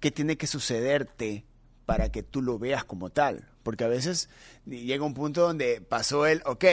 ¿Qué 0.00 0.10
tiene 0.10 0.36
que 0.36 0.46
sucederte 0.46 1.44
para 1.86 2.10
que 2.10 2.22
tú 2.22 2.42
lo 2.42 2.58
veas 2.58 2.84
como 2.84 3.10
tal? 3.10 3.48
Porque 3.62 3.84
a 3.84 3.88
veces 3.88 4.28
llega 4.66 5.04
un 5.04 5.14
punto 5.14 5.42
donde 5.42 5.80
pasó 5.80 6.26
el, 6.26 6.42
ok, 6.46 6.64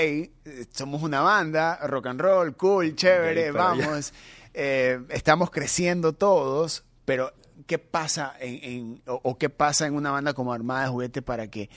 somos 0.71 1.03
una 1.03 1.21
banda, 1.21 1.77
rock 1.87 2.07
and 2.07 2.21
roll, 2.21 2.55
cool, 2.55 2.95
chévere, 2.95 3.51
vamos, 3.51 4.13
eh, 4.53 4.99
estamos 5.09 5.51
creciendo 5.51 6.13
todos, 6.13 6.83
pero 7.05 7.31
¿qué 7.67 7.79
pasa 7.79 8.33
en, 8.39 8.59
en- 8.63 9.01
o, 9.07 9.19
o 9.23 9.37
qué 9.37 9.49
pasa 9.49 9.87
en 9.87 9.93
una 9.95 10.11
banda 10.11 10.33
como 10.33 10.51
Armada 10.53 10.83
de 10.83 10.89
Juguete 10.89 11.21
para 11.21 11.47
que 11.47 11.69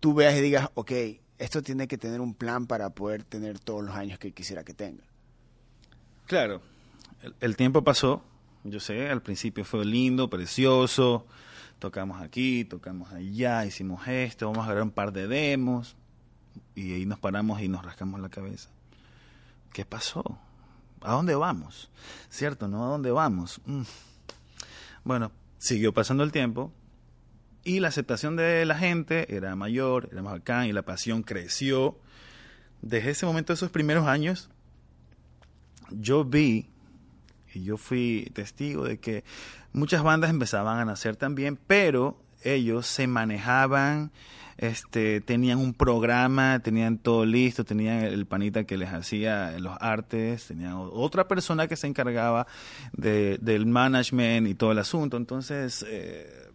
tú 0.00 0.14
veas 0.14 0.34
y 0.36 0.40
digas, 0.40 0.68
ok, 0.74 0.92
esto 1.38 1.62
tiene 1.62 1.88
que 1.88 1.98
tener 1.98 2.20
un 2.20 2.34
plan 2.34 2.66
para 2.66 2.90
poder 2.90 3.24
tener 3.24 3.58
todos 3.58 3.82
los 3.84 3.94
años 3.96 4.18
que 4.18 4.32
quisiera 4.32 4.62
que 4.64 4.74
tenga? 4.74 5.02
Claro, 6.26 6.60
el, 7.40 7.56
tiempo 7.56 7.84
pasó, 7.84 8.22
yo 8.64 8.80
sé, 8.80 9.10
al 9.10 9.22
principio 9.22 9.64
fue 9.64 9.84
lindo, 9.84 10.30
precioso, 10.30 11.26
tocamos 11.78 12.20
aquí, 12.20 12.64
tocamos 12.64 13.12
allá, 13.12 13.64
hicimos 13.66 14.06
esto, 14.08 14.50
vamos 14.50 14.64
a 14.64 14.70
grabar 14.70 14.84
un 14.84 14.90
par 14.90 15.12
de 15.12 15.26
demos, 15.26 15.96
y 16.74 16.94
ahí 16.94 17.06
nos 17.06 17.18
paramos 17.18 17.60
y 17.60 17.68
nos 17.68 17.84
rascamos 17.84 18.20
la 18.20 18.28
cabeza. 18.28 18.70
¿Qué 19.72 19.84
pasó? 19.84 20.38
¿A 21.02 21.12
dónde 21.12 21.34
vamos? 21.34 21.90
¿Cierto? 22.28 22.68
¿No? 22.68 22.84
¿A 22.84 22.88
dónde 22.88 23.10
vamos? 23.10 23.60
Mm. 23.66 23.82
Bueno, 25.04 25.32
siguió 25.58 25.94
pasando 25.94 26.24
el 26.24 26.32
tiempo 26.32 26.72
y 27.64 27.80
la 27.80 27.88
aceptación 27.88 28.36
de 28.36 28.64
la 28.64 28.76
gente 28.76 29.34
era 29.34 29.54
mayor, 29.56 30.08
era 30.12 30.22
más 30.22 30.32
bacán 30.32 30.66
y 30.66 30.72
la 30.72 30.82
pasión 30.82 31.22
creció. 31.22 31.98
Desde 32.82 33.10
ese 33.10 33.26
momento, 33.26 33.52
esos 33.52 33.70
primeros 33.70 34.06
años, 34.06 34.50
yo 35.90 36.24
vi 36.24 36.68
y 37.54 37.64
yo 37.64 37.76
fui 37.76 38.30
testigo 38.34 38.84
de 38.84 38.98
que 38.98 39.24
muchas 39.72 40.02
bandas 40.02 40.30
empezaban 40.30 40.78
a 40.78 40.84
nacer 40.84 41.16
también, 41.16 41.58
pero 41.66 42.16
ellos 42.42 42.86
se 42.86 43.06
manejaban, 43.06 44.10
este, 44.56 45.20
tenían 45.20 45.58
un 45.58 45.72
programa, 45.74 46.60
tenían 46.60 46.98
todo 46.98 47.24
listo, 47.24 47.64
tenían 47.64 47.98
el 47.98 48.26
panita 48.26 48.64
que 48.64 48.76
les 48.76 48.90
hacía 48.90 49.58
los 49.58 49.76
artes, 49.80 50.46
tenían 50.46 50.74
otra 50.76 51.28
persona 51.28 51.66
que 51.66 51.76
se 51.76 51.86
encargaba 51.86 52.46
de, 52.92 53.38
del 53.40 53.66
management 53.66 54.48
y 54.48 54.54
todo 54.54 54.72
el 54.72 54.78
asunto. 54.78 55.16
Entonces, 55.16 55.84
eh, 55.88 56.50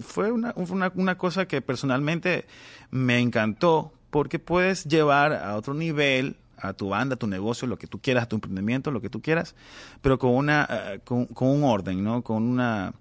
fue 0.00 0.32
una, 0.32 0.54
una, 0.56 0.92
una 0.94 1.18
cosa 1.18 1.46
que 1.46 1.60
personalmente 1.60 2.46
me 2.90 3.18
encantó 3.18 3.92
porque 4.10 4.38
puedes 4.38 4.84
llevar 4.84 5.32
a 5.32 5.56
otro 5.56 5.74
nivel 5.74 6.36
a 6.62 6.72
tu 6.72 6.88
banda, 6.90 7.14
a 7.14 7.18
tu 7.18 7.26
negocio, 7.26 7.66
lo 7.66 7.76
que 7.76 7.86
tú 7.86 8.00
quieras, 8.00 8.24
a 8.24 8.28
tu 8.28 8.36
emprendimiento, 8.36 8.90
lo 8.90 9.00
que 9.00 9.10
tú 9.10 9.20
quieras, 9.20 9.54
pero 10.00 10.18
con 10.18 10.30
una 10.30 10.66
eh, 10.70 11.00
con, 11.04 11.26
con 11.26 11.48
un 11.48 11.64
orden, 11.64 12.02
¿no? 12.04 12.22
Con 12.22 12.44
una 12.44 12.94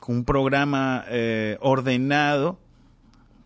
con 0.00 0.16
un 0.16 0.24
programa 0.24 1.04
eh, 1.08 1.56
ordenado 1.60 2.58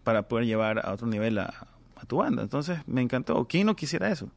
para 0.02 0.22
poder 0.28 0.46
llevar 0.46 0.84
a 0.84 0.92
otro 0.92 1.06
nivel 1.06 1.38
a, 1.38 1.52
a 1.96 2.04
tu 2.06 2.16
banda. 2.16 2.42
Entonces, 2.42 2.78
me 2.86 3.02
encantó. 3.02 3.46
¿Quién 3.46 3.66
no 3.66 3.76
quisiera 3.76 4.10
eso? 4.10 4.30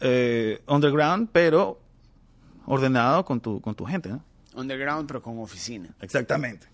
Eh, 0.00 0.62
underground, 0.66 1.28
pero 1.32 1.80
ordenado 2.66 3.24
con 3.24 3.40
tu 3.40 3.60
con 3.60 3.74
tu 3.74 3.84
gente, 3.84 4.08
¿no? 4.08 4.22
Underground, 4.54 5.06
pero 5.06 5.20
con 5.20 5.38
oficina. 5.40 5.88
Exactamente. 6.00 6.69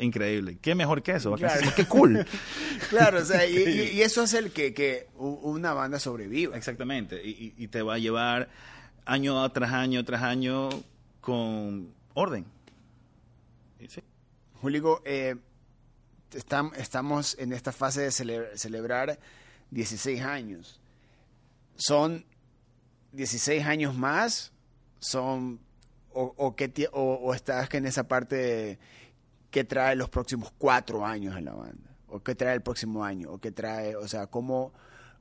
Increíble. 0.00 0.58
¿Qué 0.60 0.74
mejor 0.74 1.02
que 1.02 1.12
eso? 1.12 1.34
Claro. 1.34 1.70
Qué 1.74 1.84
cool. 1.86 2.24
Claro, 2.90 3.18
o 3.20 3.24
sea, 3.24 3.44
y, 3.46 3.56
y- 3.56 3.90
y 3.98 4.02
eso 4.02 4.22
hace 4.22 4.38
el 4.38 4.50
que, 4.52 4.72
que 4.72 5.08
una 5.16 5.72
banda 5.74 5.98
sobreviva. 5.98 6.56
Exactamente. 6.56 7.20
Y, 7.22 7.52
y- 7.56 7.68
te 7.68 7.82
va 7.82 7.94
a 7.94 7.98
llevar 7.98 8.48
año 9.04 9.50
tras 9.52 9.72
año 9.72 10.04
tras 10.04 10.22
año 10.22 10.68
con 11.20 11.92
orden. 12.14 12.46
Sí. 13.88 14.00
Julio, 14.60 15.02
eh, 15.04 15.36
estam- 16.32 16.74
estamos 16.76 17.36
en 17.38 17.52
esta 17.52 17.72
fase 17.72 18.02
de 18.02 18.08
cele- 18.08 18.56
celebrar 18.56 19.18
16 19.70 20.22
años. 20.22 20.80
¿Son 21.76 22.24
16 23.12 23.64
años 23.66 23.94
más? 23.94 24.52
¿Son 24.98 25.60
o, 26.12 26.34
o, 26.36 26.56
qué 26.56 26.88
o, 26.92 27.34
estás 27.34 27.72
en 27.74 27.86
esa 27.86 28.08
parte 28.08 28.78
que 29.50 29.64
trae 29.64 29.96
los 29.96 30.08
próximos 30.08 30.52
cuatro 30.58 31.04
años 31.04 31.36
en 31.36 31.44
la 31.46 31.54
banda? 31.54 31.96
¿O 32.08 32.20
qué 32.20 32.34
trae 32.34 32.54
el 32.54 32.62
próximo 32.62 33.04
año? 33.04 33.30
¿O 33.30 33.38
qué 33.38 33.52
trae, 33.52 33.96
o 33.96 34.08
sea, 34.08 34.26
cómo, 34.26 34.72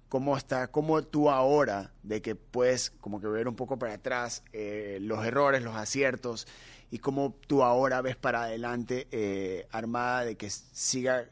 cómo 0.10 0.38
está, 0.38 0.68
cómo 0.68 1.02
tú 1.04 1.30
ahora, 1.30 1.92
de 2.04 2.22
que 2.22 2.36
puedes 2.36 2.92
como 3.02 3.20
que 3.20 3.28
ver 3.28 3.48
un 3.48 3.56
poco 3.56 3.78
para 3.78 3.94
atrás 3.94 4.44
eh, 4.54 5.00
los 5.02 5.26
errores, 5.26 5.64
los 5.64 5.76
aciertos, 5.76 6.48
y 6.90 7.00
cómo 7.00 7.36
tú 7.48 7.64
ahora 7.64 8.02
ves 8.02 8.16
para 8.16 8.44
adelante 8.44 9.08
eh, 9.12 9.68
Armada 9.72 10.24
de 10.24 10.38
que 10.38 10.50
siga 10.50 11.26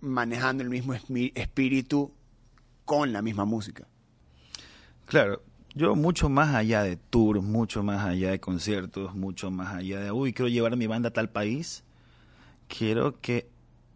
manejando 0.00 0.62
el 0.62 0.70
mismo 0.70 0.94
espíritu 0.94 2.12
con 2.84 3.12
la 3.12 3.22
misma 3.22 3.44
música. 3.44 3.88
Claro, 5.06 5.42
yo 5.76 5.94
mucho 5.94 6.30
más 6.30 6.54
allá 6.54 6.82
de 6.82 6.96
tours, 6.96 7.42
mucho 7.42 7.82
más 7.82 8.04
allá 8.06 8.30
de 8.30 8.40
conciertos, 8.40 9.14
mucho 9.14 9.50
más 9.50 9.74
allá 9.74 10.00
de, 10.00 10.10
uy, 10.10 10.32
quiero 10.32 10.48
llevar 10.48 10.72
a 10.72 10.76
mi 10.76 10.86
banda 10.86 11.10
a 11.10 11.12
tal 11.12 11.28
país, 11.28 11.84
quiero 12.66 13.20
que 13.20 13.46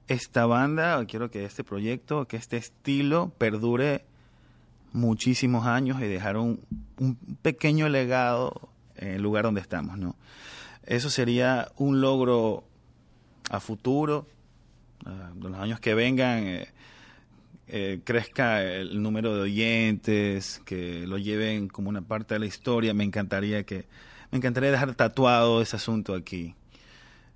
esta 0.06 0.44
banda, 0.44 1.02
quiero 1.06 1.30
que 1.30 1.46
este 1.46 1.64
proyecto, 1.64 2.28
que 2.28 2.36
este 2.36 2.58
estilo 2.58 3.32
perdure 3.38 4.04
muchísimos 4.92 5.66
años 5.66 6.02
y 6.02 6.04
dejar 6.04 6.36
un, 6.36 6.60
un 6.98 7.16
pequeño 7.40 7.88
legado 7.88 8.68
en 8.96 9.08
el 9.08 9.22
lugar 9.22 9.44
donde 9.44 9.62
estamos, 9.62 9.96
¿no? 9.96 10.16
Eso 10.82 11.08
sería 11.08 11.72
un 11.76 12.02
logro 12.02 12.64
a 13.48 13.58
futuro, 13.58 14.26
en 15.06 15.40
los 15.40 15.58
años 15.58 15.80
que 15.80 15.94
vengan, 15.94 16.46
eh, 16.46 16.68
eh, 17.72 18.00
crezca 18.04 18.62
el 18.62 19.02
número 19.02 19.34
de 19.34 19.42
oyentes, 19.42 20.60
que 20.64 21.06
lo 21.06 21.18
lleven 21.18 21.68
como 21.68 21.88
una 21.88 22.02
parte 22.02 22.34
de 22.34 22.40
la 22.40 22.46
historia. 22.46 22.94
Me 22.94 23.04
encantaría 23.04 23.64
que, 23.64 23.86
me 24.30 24.38
encantaría 24.38 24.70
dejar 24.70 24.94
tatuado 24.94 25.62
ese 25.62 25.76
asunto 25.76 26.14
aquí. 26.14 26.54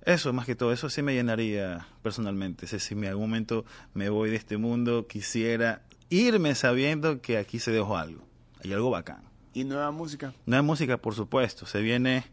Eso, 0.05 0.33
más 0.33 0.45
que 0.45 0.55
todo, 0.55 0.71
eso 0.71 0.89
sí 0.89 1.01
me 1.01 1.13
llenaría 1.13 1.87
personalmente. 2.03 2.67
si 2.67 2.93
en 2.93 3.05
algún 3.05 3.29
momento 3.29 3.65
me 3.93 4.09
voy 4.09 4.29
de 4.29 4.35
este 4.35 4.57
mundo, 4.57 5.07
quisiera 5.07 5.81
irme 6.09 6.53
sabiendo 6.53 7.21
que 7.21 7.37
aquí 7.37 7.59
se 7.59 7.71
dejó 7.71 7.97
algo. 7.97 8.23
Hay 8.63 8.73
algo 8.73 8.89
bacán. 8.89 9.23
¿Y 9.53 9.63
nueva 9.63 9.91
música? 9.91 10.33
Nueva 10.45 10.63
música, 10.63 10.97
por 10.97 11.15
supuesto. 11.15 11.65
Se 11.65 11.81
viene 11.81 12.25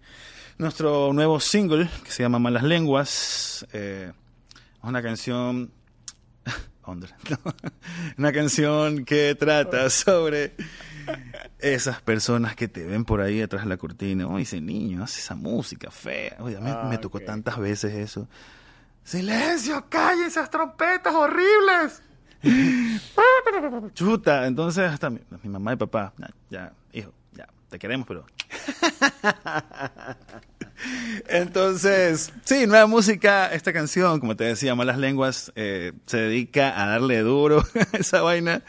nuestro 0.58 1.12
nuevo 1.12 1.40
single 1.40 1.88
que 2.04 2.10
se 2.10 2.22
llama 2.22 2.38
Malas 2.38 2.64
Lenguas. 2.64 3.66
Eh, 3.72 4.12
es 4.76 4.84
una 4.84 5.02
canción 5.02 5.70
Una 8.18 8.32
canción 8.32 9.04
que 9.04 9.34
trata 9.34 9.90
sobre 9.90 10.54
esas 11.58 12.00
personas 12.00 12.56
que 12.56 12.68
te 12.68 12.84
ven 12.84 13.04
por 13.04 13.20
ahí 13.20 13.40
atrás 13.40 13.64
de 13.64 13.68
la 13.68 13.76
cortina. 13.76 14.26
Oh, 14.26 14.38
ese 14.38 14.60
niño 14.60 15.02
hace 15.02 15.20
esa 15.20 15.34
música 15.34 15.90
fea. 15.90 16.36
Oye, 16.40 16.58
me, 16.60 16.70
ah, 16.70 16.98
tocó 17.00 17.20
tantas 17.20 17.58
veces 17.58 17.94
eso. 17.94 18.28
¡Silencio! 19.04 19.86
¡Calle 19.88 20.26
esas 20.26 20.50
trompetas 20.50 21.14
horribles! 21.14 22.02
Chuta, 23.94 24.46
entonces 24.46 24.90
hasta 24.90 25.10
mi, 25.10 25.20
mamá 25.44 25.74
y 25.74 25.76
papá, 25.76 26.12
ya, 26.50 26.72
hijo, 26.92 27.12
ya, 27.32 27.46
te 27.68 27.78
queremos, 27.78 28.06
pero 28.06 28.26
Entonces, 31.28 32.32
sí, 32.44 32.66
nueva 32.66 32.86
música. 32.86 33.52
Esta 33.52 33.72
canción, 33.72 34.20
como 34.20 34.36
te 34.36 34.44
decía, 34.44 34.74
Malas 34.74 34.98
Lenguas, 34.98 35.52
eh, 35.56 35.92
se 36.06 36.18
dedica 36.18 36.82
a 36.82 36.86
darle 36.86 37.20
duro 37.20 37.64
a 37.92 37.96
esa 37.96 38.22
vaina. 38.22 38.62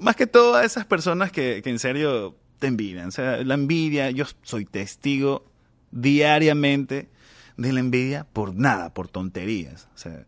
Más 0.00 0.16
que 0.16 0.26
todo 0.26 0.56
a 0.56 0.64
esas 0.64 0.84
personas 0.84 1.32
que, 1.32 1.62
que 1.62 1.70
en 1.70 1.78
serio 1.78 2.36
te 2.58 2.66
envidian. 2.66 3.08
O 3.08 3.10
sea, 3.10 3.42
la 3.44 3.54
envidia, 3.54 4.10
yo 4.10 4.24
soy 4.42 4.64
testigo 4.64 5.44
diariamente 5.90 7.08
de 7.56 7.72
la 7.72 7.80
envidia 7.80 8.26
por 8.32 8.54
nada, 8.54 8.92
por 8.92 9.08
tonterías. 9.08 9.88
O 9.94 9.98
sea, 9.98 10.26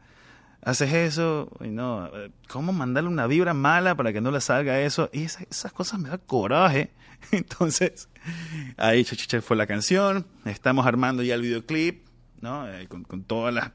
haces 0.62 0.92
eso 0.92 1.50
y 1.60 1.68
no, 1.68 2.06
eh, 2.06 2.30
¿cómo 2.48 2.72
mandarle 2.72 3.10
una 3.10 3.26
vibra 3.26 3.54
mala 3.54 3.94
para 3.94 4.12
que 4.12 4.20
no 4.20 4.30
le 4.30 4.40
salga 4.40 4.80
eso? 4.80 5.10
Y 5.12 5.24
esas, 5.24 5.46
esas 5.50 5.72
cosas 5.72 6.00
me 6.00 6.08
da 6.08 6.18
coraje. 6.18 6.92
Entonces, 7.32 8.08
ahí 8.76 9.04
Chachicha 9.04 9.40
fue 9.40 9.56
la 9.56 9.66
canción. 9.66 10.26
Estamos 10.44 10.86
armando 10.86 11.22
ya 11.22 11.34
el 11.34 11.42
videoclip, 11.42 12.06
¿no? 12.40 12.68
Eh, 12.68 12.88
con, 12.88 13.24
todas 13.24 13.52
las, 13.52 13.72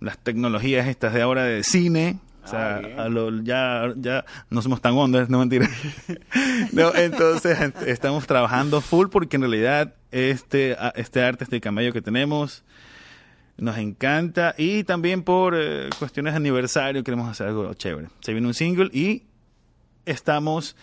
las 0.00 0.18
tecnologías 0.18 0.86
estas 0.86 1.14
de 1.14 1.22
ahora 1.22 1.44
de 1.44 1.62
cine. 1.62 2.18
O 2.44 2.48
sea, 2.48 2.82
ah, 2.98 3.08
ya, 3.44 3.92
ya 3.96 4.24
no 4.50 4.62
somos 4.62 4.80
tan 4.80 4.94
ondas, 4.94 5.30
no 5.30 5.38
mentira. 5.38 5.70
no, 6.72 6.92
entonces 6.92 7.56
estamos 7.86 8.26
trabajando 8.26 8.80
full 8.80 9.08
porque 9.10 9.36
en 9.36 9.42
realidad 9.42 9.94
este, 10.10 10.76
este 10.96 11.22
arte, 11.22 11.44
este 11.44 11.60
camello 11.60 11.92
que 11.92 12.02
tenemos, 12.02 12.64
nos 13.58 13.78
encanta. 13.78 14.56
Y 14.58 14.82
también 14.82 15.22
por 15.22 15.54
eh, 15.56 15.88
cuestiones 16.00 16.32
de 16.32 16.38
aniversario 16.38 17.04
queremos 17.04 17.30
hacer 17.30 17.46
algo 17.46 17.72
chévere. 17.74 18.08
Se 18.20 18.32
viene 18.32 18.48
un 18.48 18.54
single 18.54 18.90
y 18.92 19.22
estamos 20.04 20.74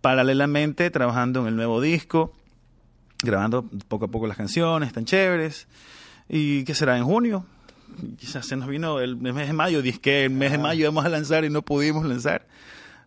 paralelamente 0.00 0.90
trabajando 0.90 1.40
en 1.40 1.48
el 1.48 1.56
nuevo 1.56 1.80
disco, 1.80 2.32
grabando 3.22 3.64
poco 3.88 4.06
a 4.06 4.08
poco 4.08 4.26
las 4.26 4.36
canciones, 4.36 4.92
tan 4.92 5.04
chéveres. 5.04 5.66
¿Y 6.28 6.64
qué 6.64 6.74
será? 6.74 6.96
¿En 6.98 7.04
junio? 7.04 7.46
Quizás 8.18 8.46
se 8.46 8.56
nos 8.56 8.68
vino 8.68 9.00
el 9.00 9.16
mes 9.16 9.46
de 9.46 9.52
mayo, 9.52 9.82
dije 9.82 10.00
que 10.00 10.24
el 10.24 10.30
mes 10.30 10.52
de 10.52 10.58
mayo 10.58 10.82
íbamos 10.82 11.04
a 11.04 11.08
lanzar 11.08 11.44
y 11.44 11.50
no 11.50 11.62
pudimos 11.62 12.04
lanzar 12.04 12.46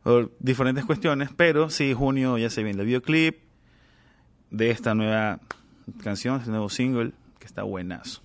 por 0.04 0.32
diferentes 0.39 0.86
cuestiones, 0.86 1.30
pero 1.36 1.70
sí, 1.70 1.94
junio 1.94 2.38
ya 2.38 2.50
se 2.50 2.64
viene 2.64 2.82
el 2.82 2.88
videoclip 2.88 3.38
de 4.50 4.72
esta 4.72 4.96
nueva 4.96 5.39
canción, 6.04 6.39
este 6.39 6.50
nuevo 6.50 6.70
single, 6.70 7.12
que 7.39 7.46
está 7.46 7.64
buenazo. 7.64 8.22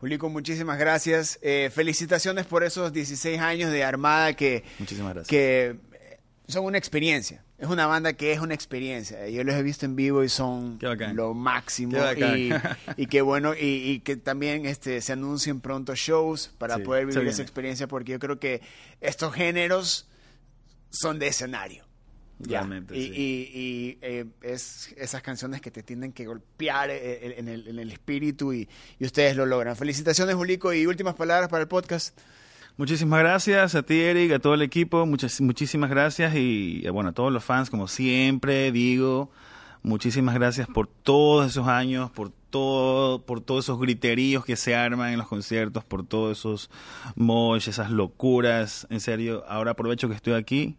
Julico, 0.00 0.28
muchísimas 0.28 0.78
gracias. 0.78 1.38
Eh, 1.40 1.70
felicitaciones 1.72 2.44
por 2.44 2.62
esos 2.64 2.92
16 2.92 3.40
años 3.40 3.70
de 3.70 3.84
Armada 3.84 4.34
que, 4.34 4.64
que 5.26 5.76
son 6.46 6.64
una 6.64 6.76
experiencia. 6.76 7.42
Es 7.64 7.70
una 7.70 7.86
banda 7.86 8.12
que 8.12 8.30
es 8.30 8.40
una 8.40 8.52
experiencia. 8.52 9.26
Yo 9.26 9.42
los 9.42 9.54
he 9.54 9.62
visto 9.62 9.86
en 9.86 9.96
vivo 9.96 10.22
y 10.22 10.28
son 10.28 10.78
lo 11.14 11.32
máximo. 11.32 11.96
y, 12.98 13.06
qué 13.06 13.22
bueno, 13.22 13.54
y, 13.58 14.00
que 14.00 14.16
también 14.16 14.66
este, 14.66 15.00
se 15.00 15.14
anuncien 15.14 15.60
pronto 15.60 15.94
shows 15.94 16.50
para 16.58 16.78
poder 16.80 17.06
vivir 17.06 17.26
esa 17.26 17.40
experiencia, 17.40 17.88
porque 17.88 18.12
yo 18.12 18.18
creo 18.18 18.38
que 18.38 18.60
estos 19.00 19.32
géneros 19.32 20.10
son 20.90 21.18
de 21.18 21.28
escenario. 21.28 21.86
Realmente, 22.38 22.98
y, 22.98 23.00
y, 23.00 23.98
eh, 24.02 24.26
es 24.42 24.92
esas 24.98 25.22
canciones 25.22 25.62
que 25.62 25.70
te 25.70 25.82
tienen 25.82 26.12
que 26.12 26.26
golpear 26.26 26.90
eh, 26.90 26.96
eh, 26.98 27.34
en 27.38 27.48
el, 27.48 27.66
en 27.66 27.78
el 27.78 27.92
espíritu 27.92 28.52
y, 28.52 28.68
ustedes 29.00 29.36
lo 29.36 29.46
logran. 29.46 29.74
Felicitaciones, 29.74 30.34
Julico, 30.34 30.74
y 30.74 30.84
últimas 30.84 31.14
palabras 31.14 31.48
para 31.48 31.62
el 31.62 31.68
podcast. 31.68 32.14
Muchísimas 32.76 33.20
gracias 33.20 33.76
a 33.76 33.84
ti, 33.84 34.00
Eric, 34.00 34.32
a 34.32 34.38
todo 34.40 34.54
el 34.54 34.62
equipo. 34.62 35.06
Muchas, 35.06 35.40
muchísimas 35.40 35.90
gracias 35.90 36.34
y, 36.34 36.82
eh, 36.84 36.90
bueno, 36.90 37.10
a 37.10 37.12
todos 37.12 37.32
los 37.32 37.44
fans, 37.44 37.70
como 37.70 37.86
siempre 37.86 38.72
digo, 38.72 39.30
muchísimas 39.84 40.34
gracias 40.34 40.66
por 40.66 40.88
todos 40.88 41.52
esos 41.52 41.68
años, 41.68 42.10
por 42.10 42.32
todo, 42.50 43.24
por 43.24 43.40
todos 43.40 43.66
esos 43.66 43.78
griteríos 43.78 44.44
que 44.44 44.56
se 44.56 44.74
arman 44.74 45.12
en 45.12 45.18
los 45.18 45.28
conciertos, 45.28 45.84
por 45.84 46.04
todos 46.04 46.36
esos 46.36 46.68
mosh, 47.14 47.68
esas 47.68 47.92
locuras. 47.92 48.88
En 48.90 48.98
serio, 48.98 49.44
ahora 49.46 49.70
aprovecho 49.70 50.08
que 50.08 50.16
estoy 50.16 50.32
aquí 50.32 50.76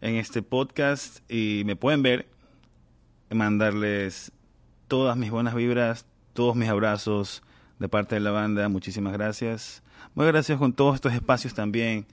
en 0.00 0.16
este 0.16 0.40
podcast 0.40 1.30
y 1.30 1.62
me 1.66 1.76
pueden 1.76 2.02
ver, 2.02 2.26
mandarles 3.28 4.32
todas 4.86 5.18
mis 5.18 5.30
buenas 5.30 5.54
vibras, 5.54 6.06
todos 6.32 6.56
mis 6.56 6.70
abrazos 6.70 7.42
de 7.78 7.90
parte 7.90 8.14
de 8.14 8.22
la 8.22 8.30
banda. 8.30 8.70
Muchísimas 8.70 9.12
gracias. 9.12 9.82
Muy 10.18 10.24
agradecido 10.24 10.58
con 10.58 10.72
todos 10.72 10.96
estos 10.96 11.14
espacios 11.14 11.54
también 11.54 12.04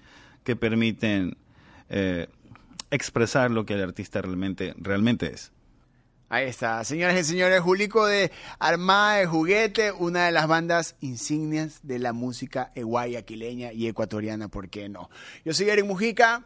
que 0.43 0.55
permiten 0.55 1.37
eh, 1.89 2.27
expresar 2.91 3.49
lo 3.49 3.65
que 3.65 3.73
el 3.73 3.81
artista 3.81 4.21
realmente, 4.21 4.75
realmente 4.77 5.33
es. 5.33 5.51
Ahí 6.29 6.45
está, 6.45 6.83
señoras 6.83 7.19
y 7.19 7.23
señores, 7.23 7.61
Julico 7.61 8.05
de 8.05 8.31
Armada 8.59 9.15
de 9.15 9.25
Juguete, 9.25 9.91
una 9.91 10.27
de 10.27 10.31
las 10.31 10.47
bandas 10.47 10.95
insignias 11.01 11.79
de 11.81 11.97
la 11.97 12.13
música 12.13 12.71
guayaquileña 12.75 13.73
y 13.73 13.87
ecuatoriana, 13.87 14.49
¿por 14.49 14.69
qué 14.69 14.87
no? 14.87 15.09
Yo 15.43 15.55
soy 15.55 15.71
Eric 15.71 15.85
Mujica, 15.85 16.45